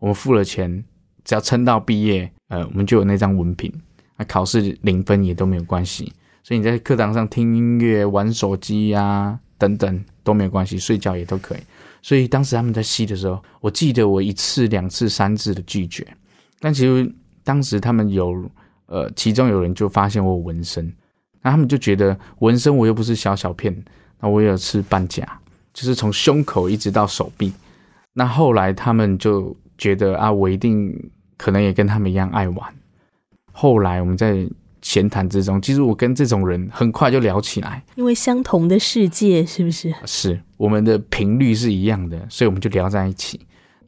[0.00, 0.82] 我们付了钱，
[1.24, 2.28] 只要撑到毕业。
[2.48, 3.72] 呃，我们就有那张文凭，
[4.16, 11.58] 那考试零分也都没有关系，所以你在课堂上听音乐、玩手机呀等等都没有关系，睡觉也都可以。
[12.02, 16.04] 所以当时他们在吸的时候，我记得我一次、两次、三次的拒绝，
[16.58, 18.44] 但其实当时他们有，
[18.86, 20.92] 呃，其中有人就发现我纹身，
[21.42, 23.72] 那他们就觉得纹身我又不是小小片，
[24.18, 25.38] 那我有吃半甲，
[25.72, 27.52] 就是从胸口一直到手臂，
[28.14, 30.92] 那后来他们就觉得啊，我一定。
[31.40, 32.74] 可能也跟他们一样爱玩。
[33.50, 34.46] 后来我们在
[34.82, 39.94] 闲谈之中，其实我跟这种人很快就聊起来，因为相同的世界，是不是？
[40.06, 43.40] 是我们的频率是一样的，所以我们就聊在一起。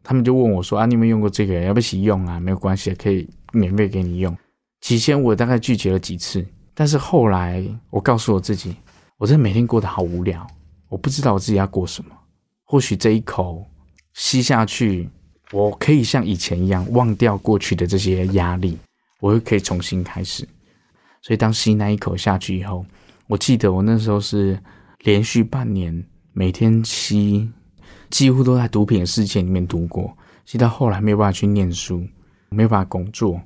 [0.03, 1.61] 他们就问我说：“啊，你有没有用过这个？
[1.61, 2.41] 要不一起用啊？
[2.41, 4.37] 没有关系，可以免费给你用。”
[4.81, 8.75] 起先我大概拒绝了几次，但是后来我告诉我自己，
[9.19, 10.47] 我真的每天过得好无聊，
[10.89, 12.11] 我不知道我自己要过什么。
[12.65, 13.65] 或许这一口
[14.15, 15.09] 吸下去。
[15.53, 18.79] 我可以像以前一样忘掉过去的这些压力，
[19.21, 20.49] 我又可以重新开始。
[21.23, 22.85] 所以当吸那一口下去以后，
[23.29, 24.59] 我记得我那时候是
[25.05, 27.49] 连续半年每天吸，
[28.11, 30.17] 几乎都在毒品的世界里面度过。
[30.45, 32.05] 吸到后来没有办法去念书，
[32.51, 33.41] 没有办法工作。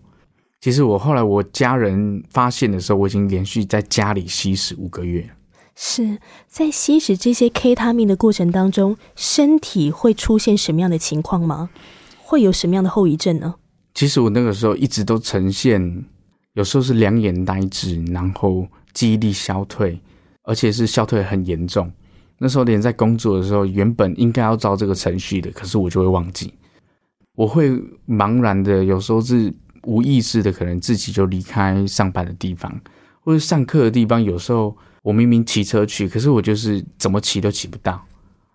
[0.62, 5.28] 其实我后来我家人发现的时候，我已经连续在家里吸食五个月。
[5.76, 11.68] 是在吸食这些 K 他命的过程当中，身体会出现什么样的情况吗？
[12.22, 13.56] 会有什么样的后遗症呢？
[13.94, 16.06] 其实我那个时候一直都呈现，
[16.56, 20.00] 有时候是两眼呆滞，然后记忆力消退，
[20.42, 21.92] 而且是消退很严重。
[22.38, 26.54] 那时候连在工作的时候，原本应该要照这个程序的，可是我就会忘记，
[27.34, 27.70] 我会
[28.08, 32.74] 茫然的，有时候是无意识的，可能自己就离开上班的地方，
[33.20, 34.22] 或者上课的地方。
[34.22, 38.02] 有时候我明明骑车去，可是我就是怎么骑都骑不到。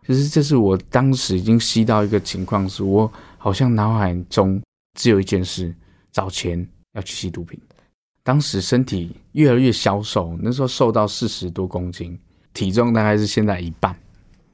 [0.07, 3.11] 其实这是我当时已经吸到一个情况，是我。
[3.37, 4.59] 好像脑海中
[4.99, 5.75] 只有一件事：
[6.11, 7.59] 找钱要去吸毒品。
[8.23, 12.17] 当时身体越来越消瘦，那时候瘦到四十多公斤，
[12.53, 13.95] 体重大概是现在一半。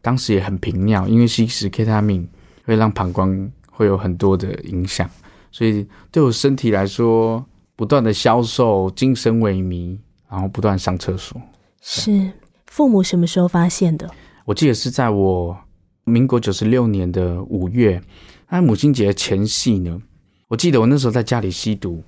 [0.01, 2.25] 当时也很频尿，因为吸食 K 他命
[2.63, 5.09] 会让膀胱会有很多的影响，
[5.51, 9.97] 所以对我身体来说，不断的消瘦、精神萎靡，
[10.29, 11.41] 然后不断上厕所。
[11.81, 12.31] 是
[12.67, 14.09] 父母什么时候发现的？
[14.45, 15.57] 我记得是在我
[16.05, 18.01] 民国九十六年的五月。
[18.49, 20.01] 那母亲节前夕呢，
[20.47, 22.01] 我记得我那时候在家里吸毒。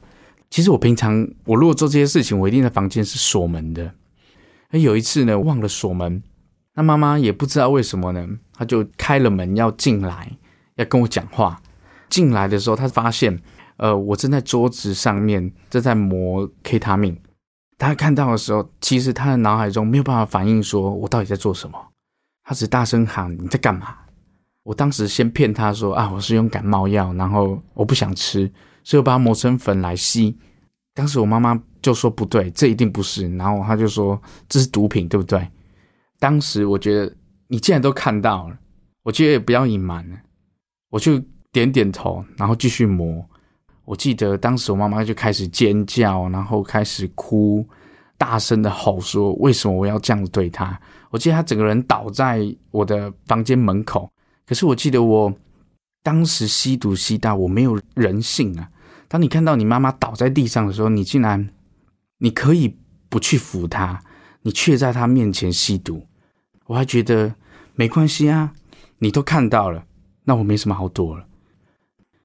[0.50, 3.94] 其实我平常我如果做这些事情，我一定在房间是锁门的。
[4.72, 6.22] 而有一次呢，忘了锁门，
[6.76, 10.32] 那妈妈也不知道为什么呢，她就开了门要进来，
[10.76, 11.62] 要跟我讲话。
[12.10, 13.40] 进来的时候，她发现，
[13.78, 17.16] 呃，我正在桌子上面正在磨 K 他命。
[17.78, 21.80] 她看到的时候，其实她的脑海中没有办法反应，说我到底在做什么。
[22.44, 23.96] 她只大声喊：“你在干嘛？”
[24.64, 28.52] 我当时先骗她说啊，我是用感冒药，然后我不想吃，
[28.84, 30.38] 所以我把它磨成粉来吸。
[30.94, 35.48] 当时我妈妈就说不对，这一定不是，然后她就说这是毒品，对不对？
[36.20, 37.14] 当时我觉得
[37.48, 38.58] 你既然都看到了，
[39.04, 40.18] 我觉得也不要隐瞒了，
[40.90, 41.22] 我就
[41.52, 43.26] 点点头，然后继续磨。
[43.86, 47.66] 我记得当时我妈妈就开始尖叫，然后开始哭，
[48.18, 54.08] 大声的吼说：“为什么我要这样子对她？”我记得她整个人倒在我的房间门口。
[54.46, 55.34] 可是我记得我
[56.02, 58.72] 当时吸毒吸到我没有人性啊！
[59.08, 61.50] 当你看到你妈妈倒在地上的时候，你竟然
[62.20, 62.78] 你可以
[63.10, 64.02] 不去扶她，
[64.44, 66.06] 你却在她面前吸毒。
[66.68, 67.36] 我还觉得
[67.76, 68.54] 没关系啊，
[69.00, 69.86] 你都看到了，
[70.24, 71.26] 那我没什么好躲了。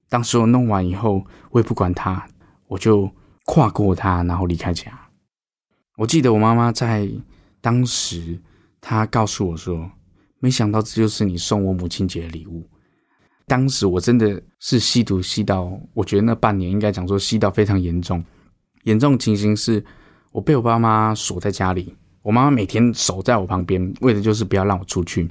[0.09, 2.29] 当时我弄完以后，我也不管他，
[2.69, 3.11] 我就
[3.45, 5.09] 跨过他，然后离开家。
[5.97, 7.09] 我记得我妈妈在
[7.61, 8.39] 当时，
[8.81, 9.91] 她告诉我说
[10.39, 12.69] ：“没想到这就是你送我母亲节的礼物。”
[13.47, 18.25] 当时我真的是吸毒吸到，我觉得那半年应该讲说吸到非常严重。
[18.85, 19.85] 严重情形是
[20.33, 25.29] 我被我爸妈锁在家里，我妈妈每天守在我旁边，为的就是不要让我出去。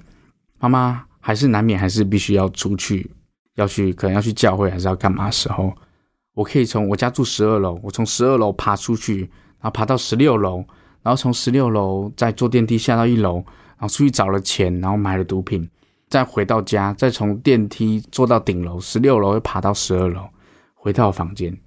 [0.59, 3.09] 妈妈还是难免还是必须要出去。
[3.55, 5.71] 要去可能要去教会还是要干嘛时候，
[6.33, 10.65] 我可以从我家住十二楼，我从十二楼爬出去，然后爬到十六楼，
[11.03, 15.69] 然后从十六楼再坐电梯下到一楼，然后出去找了钱，然后买了毒品，
[16.13, 20.29] 再回到家，再从电梯坐到顶楼十六楼又爬到十二楼，
[20.75, 21.57] 回到房间，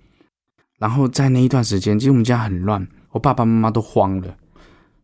[0.79, 4.37] 然后在那一段时间，其实我们家很乱，我爸爸妈妈都慌了，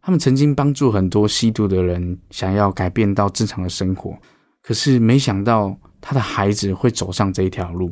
[0.01, 4.17] 他们曾经帮助很多吸毒的人想要改变到正常的生活，
[4.63, 5.77] 可是没想到。
[6.05, 7.89] 他的孩子会走上这一条路，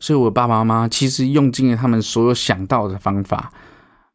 [0.00, 3.52] 所以我爸爸妈妈其实用尽了他们所有想到的方法。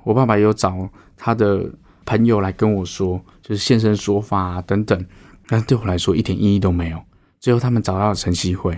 [0.04, 1.72] 我爸爸有找他的
[2.06, 5.06] 朋友来跟我说，就是现身说法啊等等，
[5.52, 6.97] 但对我来说一点意义都没有。
[7.38, 8.74] 最后他们找到了晨曦会。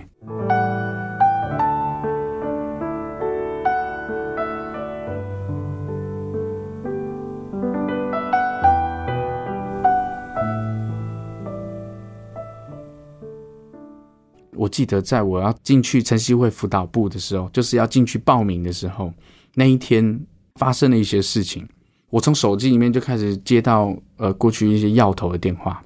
[14.56, 19.14] 我记得在我要进去晨曦会辅导部的时候，就是要进去报名的时候，
[19.54, 20.20] 那一天
[20.56, 21.70] 发生了一些事情。
[22.10, 25.84] 我从手机里面就开始接到呃过去一些要头的电话。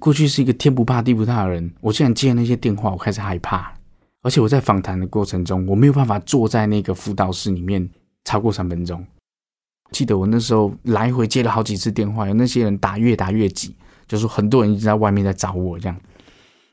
[0.00, 3.74] 过去是一个天不怕地不怕的人，我竟然接那些电话，我开始害怕。
[4.22, 7.88] 而且我在访谈的过程中，我没有办法坐在那个辅导室里面
[8.24, 9.04] 超过三分钟。
[9.92, 13.74] 记得我那时候来回接了好几次电话，有那些人打越打越挤，
[14.06, 15.96] 就是很多人一直在外面在找我这样。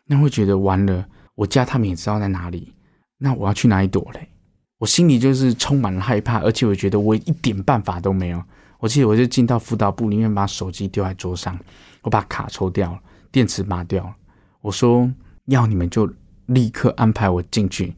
[0.05, 1.05] 那会觉得完了。
[1.36, 2.73] 我家他们也知道在哪里，
[3.17, 4.30] 那我要去哪里躲嘞？
[4.78, 8.41] 我心里就是充满了害怕，而且我觉得我一点办法都没有。
[8.80, 11.59] 我记得我就进到辅导部里面，把手机丢在桌上，
[12.03, 12.99] 我把卡抽掉了，
[13.36, 14.15] 电池拔掉了。
[14.61, 15.11] 我说
[15.47, 16.09] 要你们就
[16.45, 17.93] 立刻安排我进去。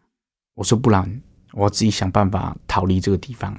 [0.55, 1.21] 我说不然
[1.51, 3.55] 我要自己想办法逃离这个地方。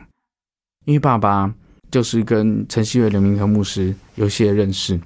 [0.87, 1.55] 因为爸爸
[1.89, 5.01] 就是跟陈希伟、刘明和牧师有些认识，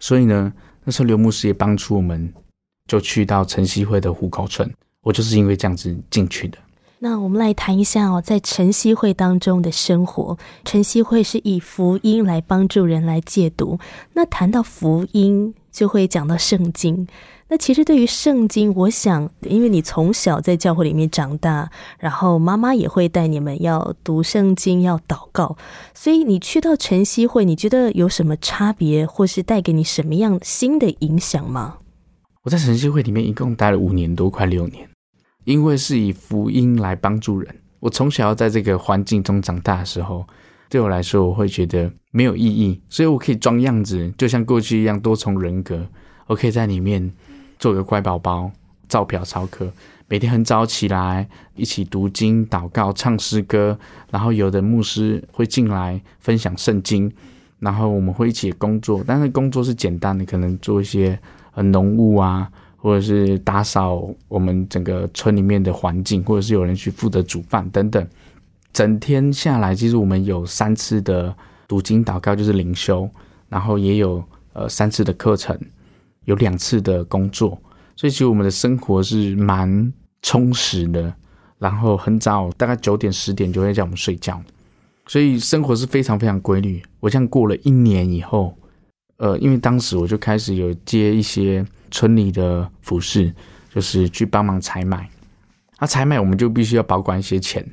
[0.00, 0.52] 所以呢，
[0.84, 2.30] 那时候刘牧师也帮助我们。
[2.86, 4.70] 就去到晨曦会的虎口村，
[5.02, 6.58] 我就是因为这样子进去的。
[7.00, 10.36] 那我们来谈一下哦，在晨曦会当中的生活。
[10.64, 13.78] 晨曦会是以福音来帮助人来戒毒。
[14.14, 17.06] 那谈到福音，就会讲到圣经。
[17.50, 21.70] 那其实对于圣经，我想，因为你从小在教会里面长大，
[22.00, 25.56] 然后妈妈也会带你们要读圣经、要祷告，
[25.94, 31.78] 所以你去到晨曦会，你觉得有什么差别，或是带给你什么样新的影响吗？
[32.42, 34.88] 我在晨曦会里面一共待了五年多，快六年。
[35.48, 40.22] 因为是以福音来帮助人，我从小要在这个环境中长大的时候，
[40.68, 42.78] 对我来说我会觉得没有意义。
[42.90, 45.86] 所以我可以装样子，就像过去一样多重人格。
[46.26, 47.10] 我可以在里面
[47.58, 48.50] 做个乖宝宝，
[48.90, 49.72] 照表操课，
[50.06, 53.78] 每天很早起来一起读经、祷告、唱诗歌，
[54.10, 57.10] 然后有的牧师会进来分享圣经，
[57.58, 61.18] 然后我们会一起工作，但是工作是简单的，可能做一些
[61.54, 61.62] 呃。
[61.62, 62.50] 农务啊，
[62.88, 68.08] 或者是打扫我们整个村里面的环境，或者是有人去负责煮饭等等。
[68.72, 71.36] 整天下来，其实我们有三次的
[71.66, 73.06] 读经祷告，就是灵修，
[73.50, 74.24] 然后也有
[74.54, 75.54] 呃三次的课程，
[76.24, 77.60] 有两次的工作，
[77.94, 81.12] 所以其实我们的生活是蛮充实的。
[81.58, 84.40] 然后很早，大概九点十点就会叫我们睡觉，
[85.06, 86.82] 所以生活是非常非常规律。
[87.00, 88.56] 我这样过了一年以后。
[89.18, 93.32] 呃，因为当时我就开始有接一些村里的服饰，
[93.74, 95.08] 就是去帮忙采买。
[95.76, 97.64] 啊，采买我们就必须要保管一些钱。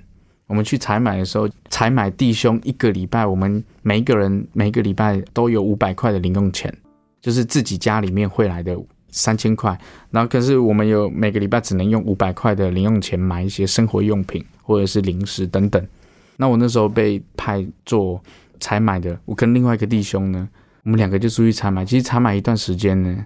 [0.48, 6.72] 我们去采买的时候，采买弟兄一个礼拜，我们每一个人每个礼拜都有五百块的零用钱，
[7.20, 8.78] 就是自己家里面汇来的
[9.10, 9.76] 三千块，
[10.12, 15.84] 然后可是我们有每个礼拜只能用五百块的零用钱买一些生活用品或者是零食等等。
[16.38, 18.22] 那我那时候被派做
[18.60, 20.48] 采买的，我跟另外一个弟兄呢，
[20.86, 21.84] 我们两个就出去采买。
[21.84, 23.26] 其实采买一段时间呢，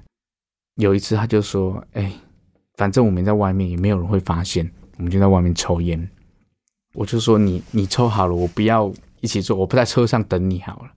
[0.76, 2.12] 有一次他就说：“哎，
[2.76, 6.10] 反正我们在外面也没有人会发现，我们就在外面抽烟。”
[6.96, 8.92] 我就说：“你你抽好了，我不要
[9.22, 10.92] 一起做，我不在车上等你好了。”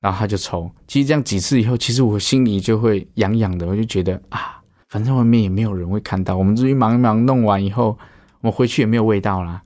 [0.00, 0.70] 然后他就抽。
[0.86, 7.98] 其实这样几次以后，其实我心里就会痒痒的，我就觉得啊，反正外面也没有人会看到，我们出去忙一忙弄完以后，
[8.40, 9.62] 我回去也没有味道啦。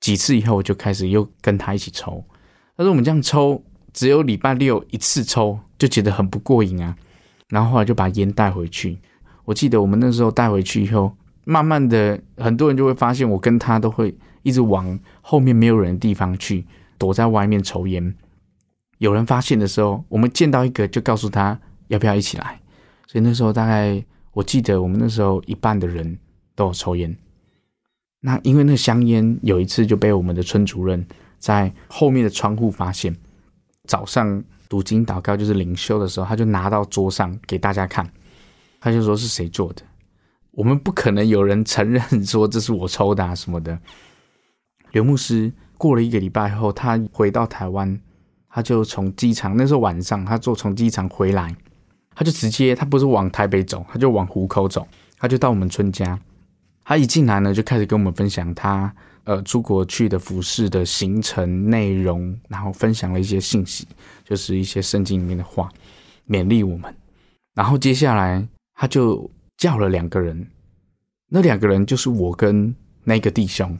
[0.00, 2.22] 几次以后，我就开始又跟他一起抽。
[2.76, 3.62] 他说我们这样抽，
[3.96, 6.94] 只有礼拜六一次抽，就觉得很不过瘾啊。
[7.48, 8.98] 然后后来就把烟带回去。
[9.46, 16.66] 我记得我们那时候带回去以后，慢慢的很多人就会发现，我跟他都会一直往后面没有人的地方去，
[16.98, 18.14] 躲在外面抽烟。
[18.98, 22.60] 有人发现的时候，我们见到一个就告诉他要不要一起来。
[23.06, 26.18] 所以那时候大概我记得我们那时候一半的人
[26.54, 27.16] 都有抽烟。
[28.20, 31.06] 那因为那香烟有一次就被我们的村主任
[31.38, 33.16] 在后面的窗户发现，
[33.86, 38.08] 早上读经祷告就是灵修的时候，他就拿到桌上给大家看，
[38.80, 39.82] 他就说是谁做的。
[40.52, 43.78] 我们不可能有人承认说这是我抽的啊什么的。
[44.92, 48.00] 刘牧师过了一个礼拜后，他回到台湾，
[48.48, 51.54] 他就从机场那时候晚上，他坐从机场回来，
[52.14, 56.18] 他就直接他不是往台北走，他就往湖口走，他就到我们村家。
[56.82, 58.94] 他一进来呢，就开始跟我们分享他
[59.26, 63.86] 呃出国去的服饰的行程内容，然后分享了一些信息，
[64.24, 65.68] 就是一些圣经里面的话，
[66.26, 66.92] 勉励我们。
[67.54, 70.46] 然后接下来他就叫了两个人，
[71.28, 72.74] 那两个人就是我跟
[73.04, 73.78] 那个弟兄，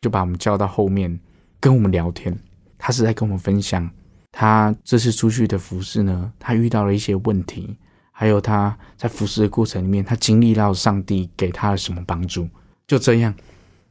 [0.00, 1.18] 就把我们叫到后面
[1.60, 2.36] 跟我们聊天。
[2.76, 3.88] 他是在跟我们分享
[4.30, 7.76] 他这次出去的服饰呢，他遇到了一些问题。
[8.10, 12.48] 还有他在服侍的过程里面，他经历到上帝给他了什么帮助？
[12.88, 13.32] 就这样，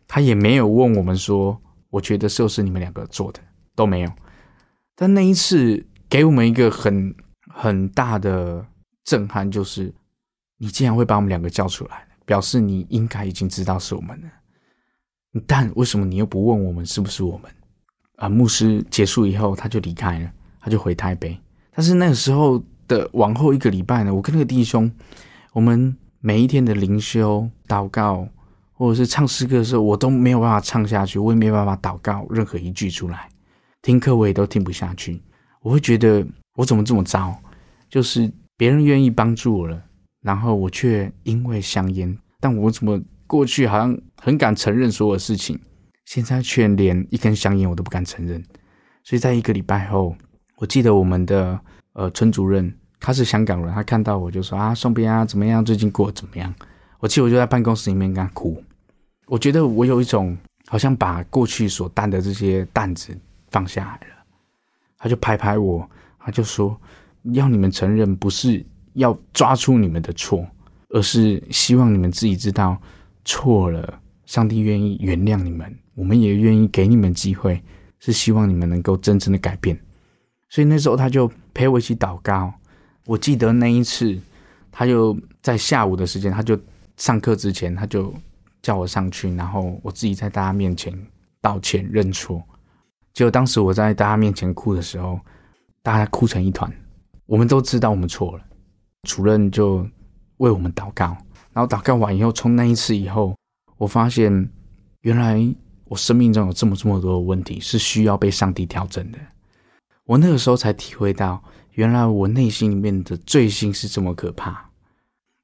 [0.07, 3.39] 他也没有问我们说：“我觉得就是你们两个做的
[3.75, 4.11] 都没有。”
[4.95, 7.13] 但那一次给我们一个很
[7.53, 8.65] 很大的
[9.03, 9.93] 震撼，就是
[10.57, 14.27] 你竟然会把我们两个叫出来，表示你应该已经知道是我们了。
[15.45, 17.51] 但为什么你又不问我们是不是我们？
[18.15, 21.37] 啊，牧师结束以后，他就离开了，他就回台北。
[21.71, 22.63] 但是那个时候。
[22.87, 24.89] 的往后一个礼拜呢，我跟那个弟兄，
[25.51, 28.25] 我们每一天的灵修、祷告，
[28.77, 33.27] 或者是唱诗歌的时候，我都没有办法唱下去，我也没有办法祷告任何一句出来。
[33.81, 35.21] 听课我也都听不下去，
[35.61, 36.25] 我会觉得
[36.55, 37.35] 我怎么这么糟？
[37.89, 39.81] 就是别人愿意帮助我了，
[40.21, 45.59] 然后我却因为香烟，但我怎么过去好像很敢承认所有事情，
[46.05, 48.41] 现在却连一根香烟我都不敢承认。
[49.03, 50.15] 所以在一个礼拜后，
[50.57, 51.59] 我记得我们的。
[51.97, 55.65] 呃，村主任他是香港人，他看到我就说啊，宋斌啊，怎么样？
[55.65, 56.53] 最近过得怎么样？
[56.99, 58.63] 我记得我就在办公室里面跟他哭，
[59.27, 60.35] 我觉得我有一种
[60.67, 63.17] 好像把过去所担的这些担子
[63.51, 64.15] 放下来了。
[64.97, 66.75] 他就拍拍我，他就说，
[67.33, 70.45] 要你们承认，不是要抓出你们的错，
[70.89, 72.75] 而是希望你们自己知道
[73.25, 77.61] 错了，上帝愿意原谅你们，我们也愿意给你们机会，
[77.99, 79.77] 是希望你们能够真正的改变。
[80.49, 82.51] 所以那时候他就陪我一起祷告。
[83.05, 84.17] 我记得那一次，
[84.71, 86.59] 他就在下午的时间，他就
[86.97, 88.13] 上课之前，他就
[88.67, 90.93] 叫我上去，然后我自己在大家面前
[91.39, 92.43] 道歉认错。
[93.13, 95.17] 结果当时我在大家面前哭的时候，
[95.81, 96.69] 大家哭成一团。
[97.27, 98.43] 我们都知道我们错了，
[99.03, 99.87] 主任就
[100.39, 101.15] 为我们祷告。
[101.53, 103.37] 然后祷告完以后，从那一次以后，
[103.77, 104.49] 我发现
[104.99, 105.41] 原来
[105.85, 109.17] 我生命中有这么这么多的问题是需要被上帝调整的。
[110.03, 111.41] 我那个时候才体会到，
[111.71, 114.69] 原来我内心里面的罪心是这么可怕。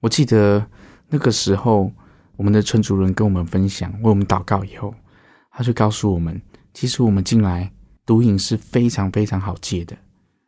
[0.02, 0.68] 我记得
[1.08, 1.90] 那个时候，
[2.36, 4.94] 我们的村主任跟我们分享，为我们祷告以后，
[5.52, 6.42] 他就告诉我们，
[6.74, 7.72] 其实我们进来
[8.06, 9.96] 毒瘾是非常非常好戒的。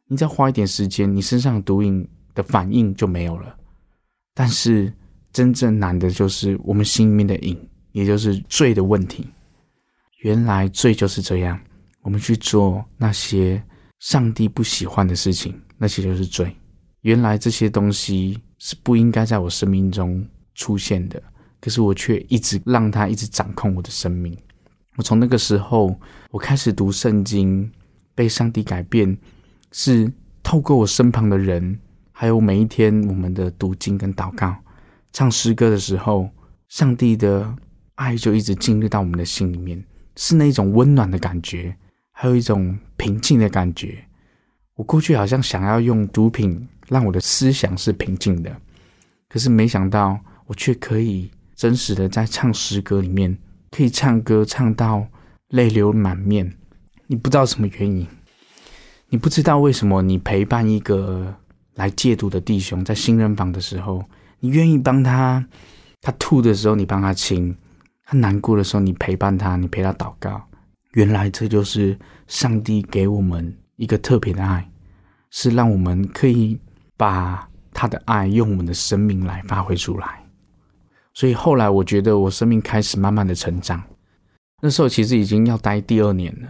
[0.08, 3.56] 你再花一点时间，你身上毒瘾的反应就没有了。
[4.34, 4.94] 但是
[5.32, 7.58] 真正难的就是我们心里面的瘾，
[7.92, 9.28] 也就是罪的问题。
[10.24, 11.60] 原来罪就是这样，
[12.02, 13.62] 我们去做那些。
[14.00, 16.54] 上帝不喜欢的事情，那些就是罪。
[17.02, 20.24] 原来这些东西是不应该在我生命中
[20.54, 21.24] 出现的，
[21.66, 24.38] 可是我却一直让他一直掌控我的生命。
[24.98, 26.00] 我从那个时候，
[26.30, 27.72] 我开始读圣经，
[28.14, 29.18] 被上帝改变，
[29.72, 30.14] 是
[30.44, 31.80] 透过我身旁的人，
[32.12, 34.56] 还有每一天我们的读经跟祷告、
[35.12, 36.30] 唱诗歌的时候，
[36.68, 37.52] 上帝的
[37.96, 39.84] 爱就一直进入到我们的心里面，
[40.16, 41.76] 是那种温暖的感觉。
[42.12, 44.06] 还有一种平静的感觉。
[44.76, 48.56] 我过去好像想要用毒品让我的思想是平静的，
[49.28, 53.38] 可是没想到我却可以真实的在唱诗歌里面，
[53.72, 55.08] 可以唱歌唱到
[55.50, 56.54] 泪流满面。
[57.08, 58.08] 你不知道什么原因，
[59.10, 61.36] 你不知道为什么你陪伴一个
[61.76, 64.04] 来戒毒的弟兄在新人房的时候，
[64.40, 65.46] 你愿意帮他，
[66.02, 67.56] 他吐的时候你帮他清，
[68.06, 70.42] 他难过的时候你陪伴他，你陪他祷告。
[70.94, 71.98] 原来这就是
[72.28, 74.70] 上帝给我们一个特别的爱，
[75.30, 76.60] 是让我们可以
[76.98, 80.25] 把他的爱用我们的生命来发挥出来。
[81.16, 83.82] 所以后来我觉得我生命开始慢慢的成长。
[84.62, 86.48] 那时候其实已经要待第二年了，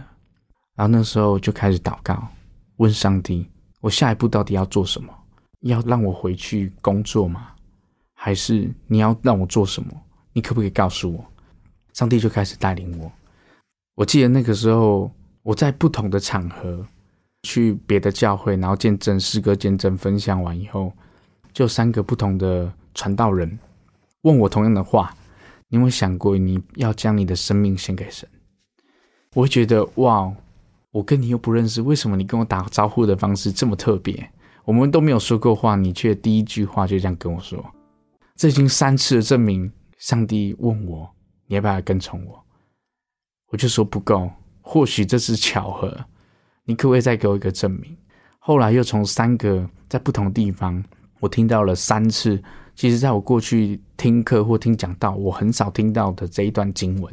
[0.74, 2.28] 然后那时候就开始祷告，
[2.76, 3.48] 问上帝：
[3.80, 5.12] 我下一步到底要做什么？
[5.60, 7.48] 要让我回去工作吗？
[8.14, 9.90] 还是你要让我做什么？
[10.32, 11.24] 你可不可以告诉我？
[11.92, 13.10] 上帝就开始带领我。
[13.94, 15.10] 我记得那个时候，
[15.42, 16.84] 我在不同的场合
[17.42, 20.92] 去别的教会，然后见证诗歌见证分享完以后，
[21.52, 23.58] 就三个不同的传道人
[24.26, 25.14] 问我同样的话：
[25.68, 28.28] 你有没有想过你要将你的生命献给神？
[29.34, 30.34] 我会觉得哇，
[30.90, 34.28] 我跟你又不认识，为什么你跟我打招呼的方式这么特别？
[34.64, 37.64] 我们都没有说过话，你却第一句话就这样跟我说。
[38.34, 41.08] 这已经三次的证明，上帝问我
[41.46, 42.44] 你要不要跟从我？
[43.52, 44.28] 我就说不够，
[44.60, 45.96] 或许这是巧合。
[46.64, 47.96] 你可不可以再给我一个证明？
[48.40, 50.82] 后来又从三个在不同地方，
[51.20, 52.42] 我听到了三次。
[52.76, 57.12] 其实，在我过去听课或听讲道，我很少听到的这一段经文。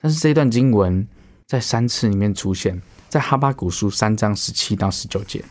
[0.00, 1.06] 但是这一段经文
[1.46, 5.44] 在三次里面出现在哈巴古书三章十七到十九节。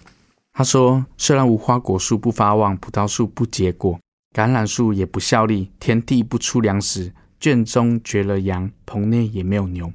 [0.51, 3.99] 他说：“虽然无花果树不发旺，葡萄树不结果，
[4.33, 9.93] 橄榄树也不效力，田地不出粮食，圈中绝了羊，棚内也没有牛。”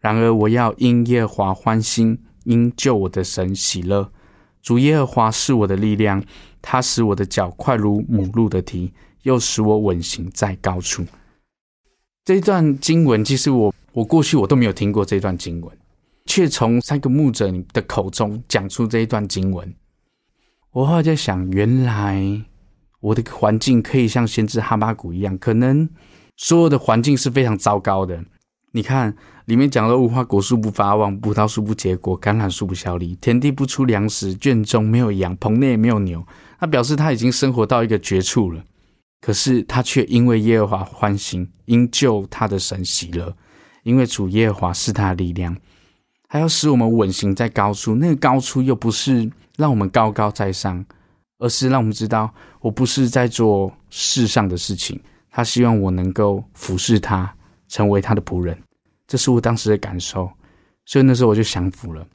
[0.00, 4.10] 然而，我要因耶和华欢心，因救我的神喜乐。
[4.60, 6.22] 主耶和华是我的力量，
[6.66, 8.90] 它使我的脚快如母鹿的蹄，
[9.24, 11.04] 又使我稳行在高处。
[12.24, 15.78] 这一段经文，其实我我过去我都没有听过这段经文，
[16.24, 19.74] 却从三个牧者的口中讲出这一段经文。
[20.72, 22.42] 我后来在想，原来
[23.00, 25.86] 我的环境可以像先知哈巴谷一样，可能
[26.38, 28.24] 所有的环境是非常糟糕的。
[28.76, 29.14] 你看，
[29.44, 36.26] 里面讲了无花果树不发旺，葡萄树不结果，橄榄树不效力，田地不出粮食，圈中没有羊，棚内也没有牛。
[36.58, 38.64] 他表示他已经生活到一个绝处了，
[39.20, 43.36] 可是他却因为耶和华欢心，因救他的神喜乐，
[43.84, 45.56] 因为主耶和华是他的力量，
[46.26, 47.94] 还要使我们稳行在高处。
[47.94, 50.84] 那个高处又不是让我们高高在上，
[51.38, 55.00] 而是让我们知道，我不是在做世上的事情。
[55.30, 57.32] 他希望我能够服侍他。
[57.68, 58.56] 成为他的仆人，
[59.06, 60.30] 这是我当时的感受，
[60.84, 62.06] 所以那时候我就降服了。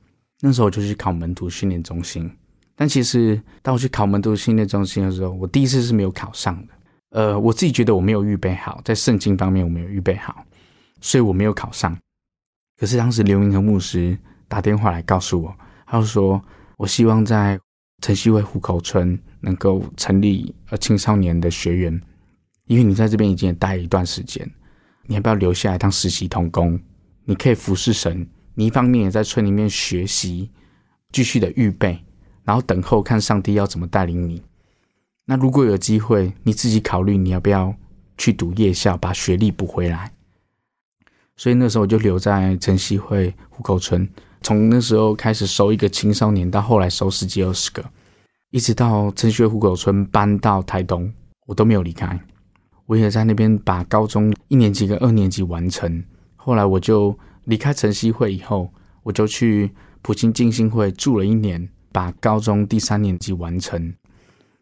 [0.41, 2.31] 那时候我就去考门徒训练中心，
[2.75, 6.73] 但其实当我去考门徒训练中心的时候，我第一次是没有考上的。
[7.09, 10.45] 呃，我自己觉得我没有预备好，在圣经方面我没有预备好，
[11.01, 11.97] 所以我没有考上。
[12.77, 15.53] 可是当时刘明和牧师打电话来告诉我，
[15.85, 16.41] 他说
[16.77, 17.59] ：“我希望在
[18.01, 22.01] 城西会虎口村能够成立呃青少年的学员，
[22.67, 24.49] 因为你在这边已经待一段时间。”
[25.10, 26.80] 你要不要留下来当实习童工？
[27.26, 30.51] 你可以服侍神，你一方面也在村里面学习，
[31.12, 32.05] 继续的预备，
[32.43, 34.43] 然后等候看上帝要怎么带领你。
[35.26, 37.74] 那如果有机会，你自己考虑你要不要
[38.20, 40.12] 去读夜校，把学历补回来。
[41.36, 44.07] 所以那时候我就留在晨曦会户口村，
[44.43, 47.84] 从那时候开始收一个青少年，到后来收十几二十个，
[48.51, 51.12] 一直到晨曦会户口村搬到台东，
[51.47, 52.20] 我都没有离开。
[52.89, 56.03] 我也在那边把高中一年级跟二年级完成。
[56.35, 58.73] 后来我就离开晨曦会以后，
[59.03, 59.69] 我就去
[60.01, 63.93] 普京静心会住了一年，把高中第三年级完成。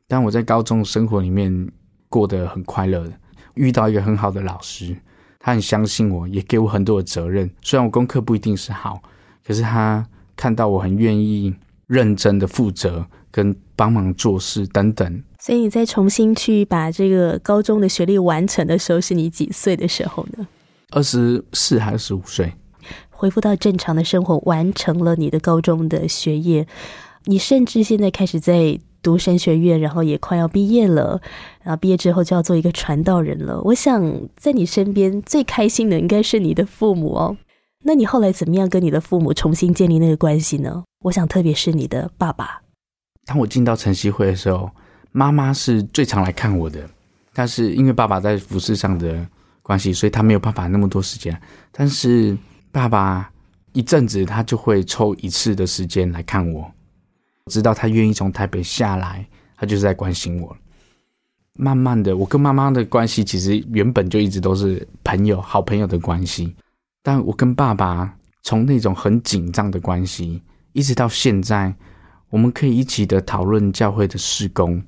[0.09, 1.71] 但我在高中生活里面
[2.09, 3.09] 过得很快乐，
[3.53, 4.97] 遇到一个很好的老师，
[5.39, 7.49] 他很相信我，也给我很多的责任。
[7.61, 9.01] 虽然我功课不一定是好，
[9.45, 10.05] 可是他
[10.35, 11.55] 看到我很愿意、
[11.87, 15.23] 认真的负责跟帮忙做事等等。
[15.39, 20.47] 所以你再重新去把这个高中的学历完成的时候，是你几岁的时候呢？
[20.91, 22.53] 二十四还是十五岁？
[23.09, 26.67] 恢复到正常的生活，完成了你的高中的学业，
[27.25, 31.19] 你甚至现在开始在读神学院，然后也快要毕业了，
[31.63, 33.59] 然后毕业之后就要做一个传道人了。
[33.63, 37.37] 我想在你身边最开心的应该是你的父母哦。
[37.87, 40.83] 那你后来怎么样跟你的父母重新建立那个关系呢？
[41.05, 42.61] 我想特别是你的爸爸。
[43.23, 44.69] 当我进到晨曦会的时候。
[45.13, 46.87] 妈妈是最常来看我的，
[47.33, 49.25] 但是因为爸爸在服饰上的
[49.63, 51.35] 关系，所以他没有办法那么多时间。
[51.71, 52.37] 但是
[52.71, 53.31] 爸爸
[53.71, 56.69] 一阵子他就会抽一次的时间来看我，
[57.49, 59.25] 知道他愿意从台北下来，
[59.55, 60.55] 他就是在关心我。
[61.53, 66.53] 慢慢的，我跟妈妈的关系其实原本就一直都是朋友、好朋友的关系，
[67.07, 70.41] 但我跟爸爸从那种很紧张的关系，
[70.73, 71.73] 一直到现在，
[72.29, 74.83] 我们可以一起的讨论教会的事工，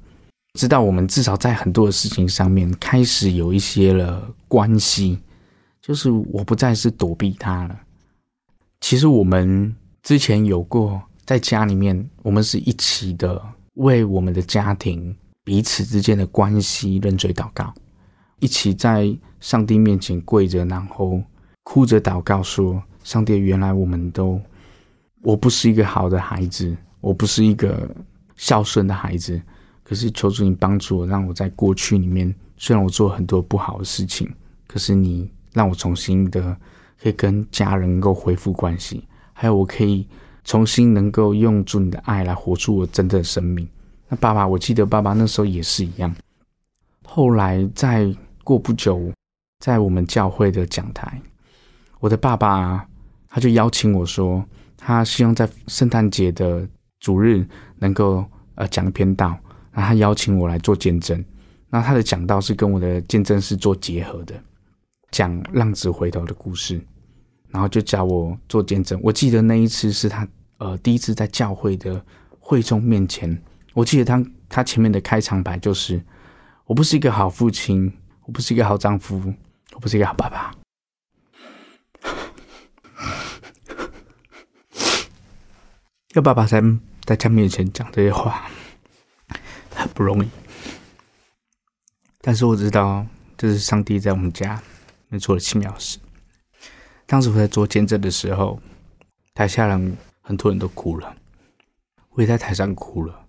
[0.55, 5.17] 知道我们至少在很多的事情上面开始有一些了关系，
[5.81, 7.79] 就是我不再是躲避他了。
[8.81, 13.41] 其实我们之前有过在家里面，我们是一起的
[13.75, 15.15] 为我们的家庭。
[15.45, 17.73] 彼此之间的关系，认罪祷告，
[18.39, 21.23] 一起在上帝面前跪着，然后
[21.63, 24.41] 哭着祷告说：“上帝，原来我们都，
[25.21, 27.89] 我不是一个好的孩子，我不是一个
[28.35, 29.39] 孝顺的孩子。
[29.83, 34.31] 可是求主你帮助我，让我在过去里面，虽然我做很多不好的事情，
[34.67, 36.55] 可是你让我重新的
[37.01, 40.07] 可以跟家人能够恢复关系，还有我可以
[40.43, 43.67] 重新能够用主你的爱来活出我真正的生命。”
[44.07, 46.15] 那爸爸，我记得爸爸那时候也是一样。
[47.03, 48.11] 后来再
[48.43, 49.11] 过不久，
[49.59, 51.21] 在我们教会的讲台，
[51.99, 52.87] 我的爸爸
[53.27, 54.43] 他就邀请我说，
[54.77, 56.67] 他希望在圣诞节的
[56.99, 57.45] 主日
[57.77, 58.25] 能够
[58.55, 59.27] 呃讲一篇道，
[59.71, 61.23] 然后他邀请我来做见证。
[61.69, 64.33] 那他的讲道是跟我的见证是做结合的，
[65.11, 66.81] 讲浪子回头的故事，
[67.49, 68.99] 然后就叫我做见证。
[69.03, 70.27] 我记得那一次是他
[70.57, 72.03] 呃第一次在教会的
[72.39, 73.39] 会众面前。
[73.75, 76.03] 我记得他他前面的开场白就是
[76.65, 77.93] ：“我不是一个好父亲，
[78.25, 79.21] 我不是一个好丈夫，
[79.73, 80.51] 我不是一个好爸爸。”
[86.15, 86.59] 要爸爸在
[87.05, 88.49] 大家面前讲这些话
[89.75, 90.29] 很不容易，
[92.19, 93.05] 但是我知道
[93.37, 94.59] 这是上帝在我们家
[95.19, 95.99] 做了奇妙事。
[97.05, 98.59] 当时我在做见证的时候，
[99.35, 101.15] 台下人很多人都哭了，
[102.09, 103.27] 我也在台上哭了。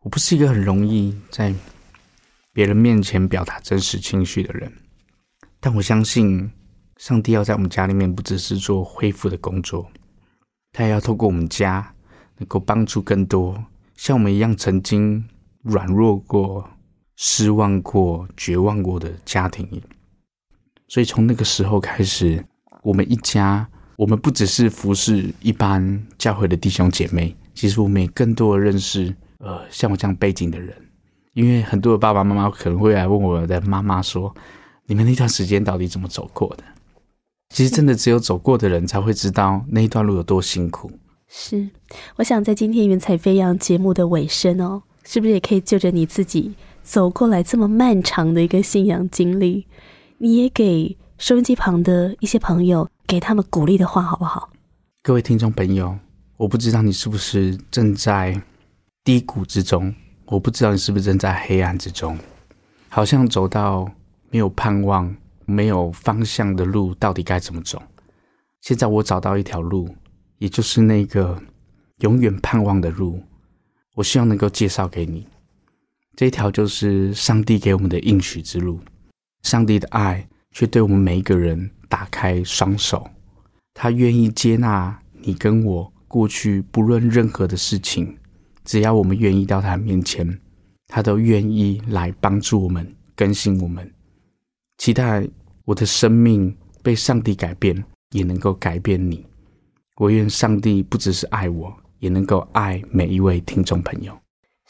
[0.00, 1.54] 我不是一个很容易在
[2.52, 4.72] 别人面前表达真实情绪的人，
[5.60, 6.50] 但我相信
[6.96, 9.88] 上帝要在我们家里面不只是做恢复的工作，
[10.72, 11.91] 他也要透过我们家
[12.42, 13.56] 能够帮助更多
[13.96, 15.24] 像我们一样曾经
[15.62, 16.68] 软弱过、
[17.14, 19.80] 失望过、绝望过的家庭。
[20.88, 22.44] 所以从那个时候开始，
[22.82, 23.66] 我们一家，
[23.96, 29.14] 我们不只是服侍一般教会的弟兄姐妹，其实我们也更多的认识。
[29.38, 30.74] 呃，像我这样背景的人，
[31.32, 34.34] 因为很多的爸爸妈妈可能会来问我的妈妈说
[34.86, 36.64] ：“你们那段时间到底怎么走过的？”
[37.54, 40.90] 其实，真的只有走过的人才会知道那一段路有多辛苦。
[41.34, 41.70] 是，
[42.16, 49.66] 我想在今天《云彩飞扬》节目的尾声哦，是不是也可以就着你自己走过来这么漫长的一个信仰经历，
[50.18, 54.50] 你也给收音机旁的一些朋友，给他们鼓励的话，好不好？
[55.02, 55.98] 各位听众朋友，
[56.36, 58.40] 我不知道你是不是正在。
[59.04, 59.92] 低谷之中，
[60.26, 62.16] 我不知道你是不是正在黑暗之中，
[62.88, 63.90] 好像走到
[64.30, 65.12] 没有盼望、
[65.44, 67.82] 没有方向的路，到底该怎么走？
[68.60, 69.92] 现在我找到一条路，
[70.42, 71.40] 也就是那个
[71.98, 73.22] 永远盼望的路，
[73.94, 75.24] 我希望能够介绍给你。
[76.16, 78.80] 这一条就是上帝给我们的应许之路。
[79.44, 83.08] 上帝的爱却对我们每一个人打开双手，
[83.72, 88.18] 他愿意接纳你跟我过去不论任何的事情。
[88.64, 90.40] 只要我们愿意到他面前，
[90.88, 93.88] 他都愿意来帮助我们、更新我们。
[94.78, 95.24] 期待
[95.64, 99.24] 我的生命被上帝改变，也能够改变你。
[99.96, 104.12] 我愿上帝不只是爱我，也能够爱每一位听众朋友。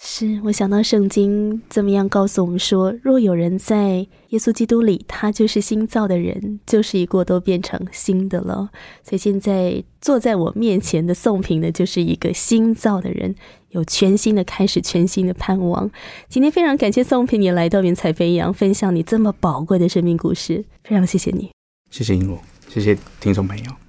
[0.04, 8.68] 是我想到圣经怎么样告诉我们说，若有人在耶稣基督里，他就是新造的人，旧事已过，都变成新的了。
[9.04, 13.32] 所以现在坐在我面前的宋平呢，就是一个新造的人，
[13.68, 15.88] 有全新的开始，全新的盼望。
[16.28, 21.52] 今天非常感谢宋平你来到云彩飞扬，分享你这么宝贵的生命故事，非常谢谢你，
[21.92, 23.81] 谢谢英罗，谢谢听众朋友。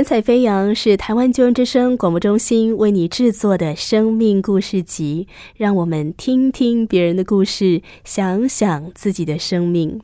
[0.00, 10.00] 云彩飞扬是台湾救人之声广播中心为你制作的生命故事集，让我们听听别人的故事，想想自己的生命。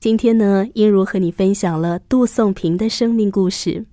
[0.00, 3.86] 今天呢，英如和你分享了杜颂平的生命故事。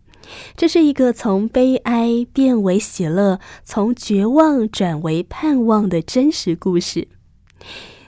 [0.55, 7.07] 这是一个从悲哀变为喜乐，从绝望转为盼望的真实故事。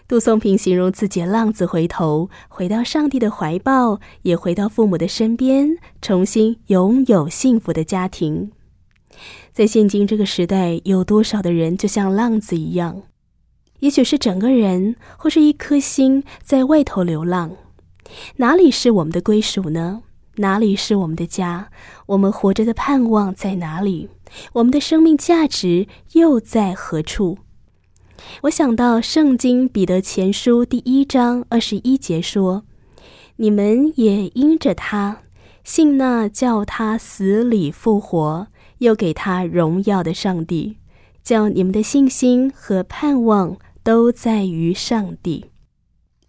[0.10, 8.51] 杜松平形容自己浪子回头，回到上帝的怀抱，也回到父母的身边，重新拥有幸福的家庭。
[9.53, 13.03] 在现今这个时代，有多少的人就像浪子一样？
[13.82, 17.51] 也许是整个人，或是一颗心在外头流浪。
[18.38, 20.01] 哪里是我们的归属呢？
[20.38, 21.70] 哪里是我们的家？
[22.07, 24.10] 我们活着的盼望在哪里？
[24.53, 27.38] 我们的生命价值又在何处？
[28.41, 32.63] 我想到《圣经·彼得前书》第一章二十一节说
[33.38, 35.24] ：“你们也因着他
[35.63, 38.47] 信那叫他死里复活，
[38.80, 40.78] 又给他荣耀的上帝，
[41.24, 45.45] 叫你们的信心和盼望都在于上帝。”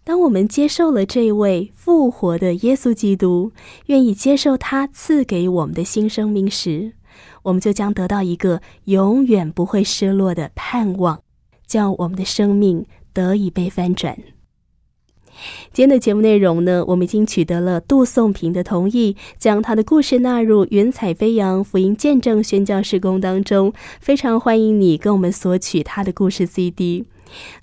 [0.03, 3.51] 当我们接受了这位复活的耶稣基督，
[3.85, 6.93] 愿意接受他赐给我们的新生命时，
[7.43, 11.21] 我们就将得到一个永远不会失落的盼望。
[11.71, 14.17] 叫我们的生命得以被翻转。
[15.71, 23.71] 今天的节目内容呢，我们已经取得了杜颂平的同意，将他的故事纳入云彩飞扬福音见证宣教事工当中。
[24.01, 27.05] 非常欢迎你跟我们索取他的故事 CD。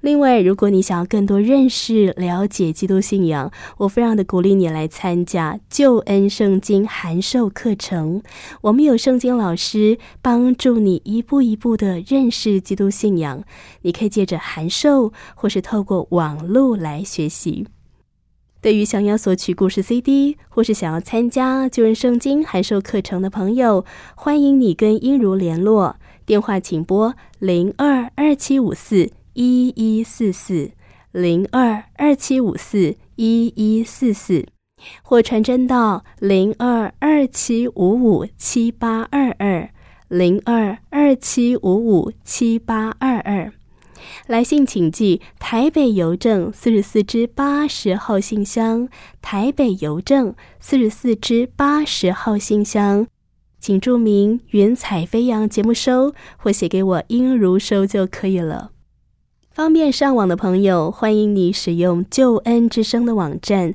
[0.01, 8.23] 另外，如果你想要更多认识、了解基督信仰，我非常的鼓励你来参加救恩圣经函授课程。
[8.63, 13.43] 我们有圣经老师帮助你一步一步的认识基督信仰。
[13.83, 17.67] 你可以借着函授，或是透过网络来学习。
[18.61, 23.85] 对于想要索取故事 CD，或是想要参加救恩圣经函授课程的朋友，
[24.17, 25.97] 欢迎你跟英如联络。
[26.27, 29.11] 电话请拨零二二七五四。
[29.41, 30.73] 一一四四
[31.13, 34.45] 零二二七五四一一四四，
[35.01, 37.73] 或传真到零二二七五
[38.03, 39.71] 五七八二二
[40.09, 43.53] 零二二七五五七八二二。
[44.27, 48.89] 来信请寄台北邮政四十四支八十号信箱，
[49.23, 53.07] 台北邮政四十四支八十号信箱，
[53.61, 58.73] 请注明“云彩飞扬”节目收，或写给我音如收就可以了。
[59.59, 63.75] 方便上网的朋友，欢迎你使用救恩之声的网站，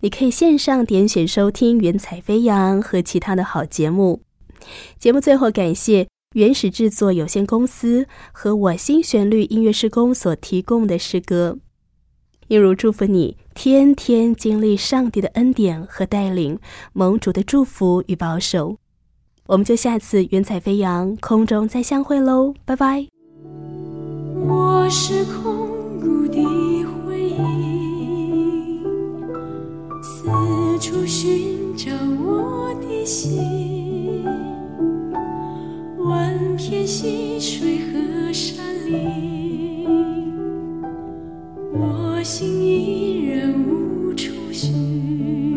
[0.00, 4.20] 你可以线上点选收听《云彩飞扬》和其他的好节目。
[4.98, 11.56] 节目最后感谢原始制作有限公司和我新旋律音乐施工所提供的诗歌。
[12.48, 16.58] 一如祝福你，天天经历上帝的恩典和带领，
[16.92, 18.76] 盟主的祝福与保守。
[19.46, 23.11] 我们就下次云彩飞扬空中再相会喽，拜拜。
[24.44, 26.42] 我是空谷的
[26.84, 28.82] 回忆，
[30.02, 30.28] 四
[30.80, 31.92] 处寻找
[32.24, 34.24] 我的心，
[35.98, 39.86] 万片溪水和山林，
[41.72, 45.51] 我心依然无处寻。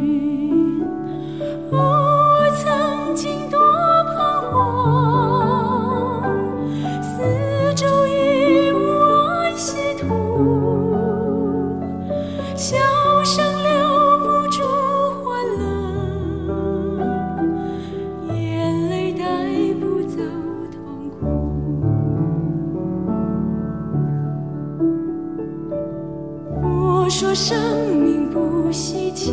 [27.06, 29.32] 我说生命不稀奇，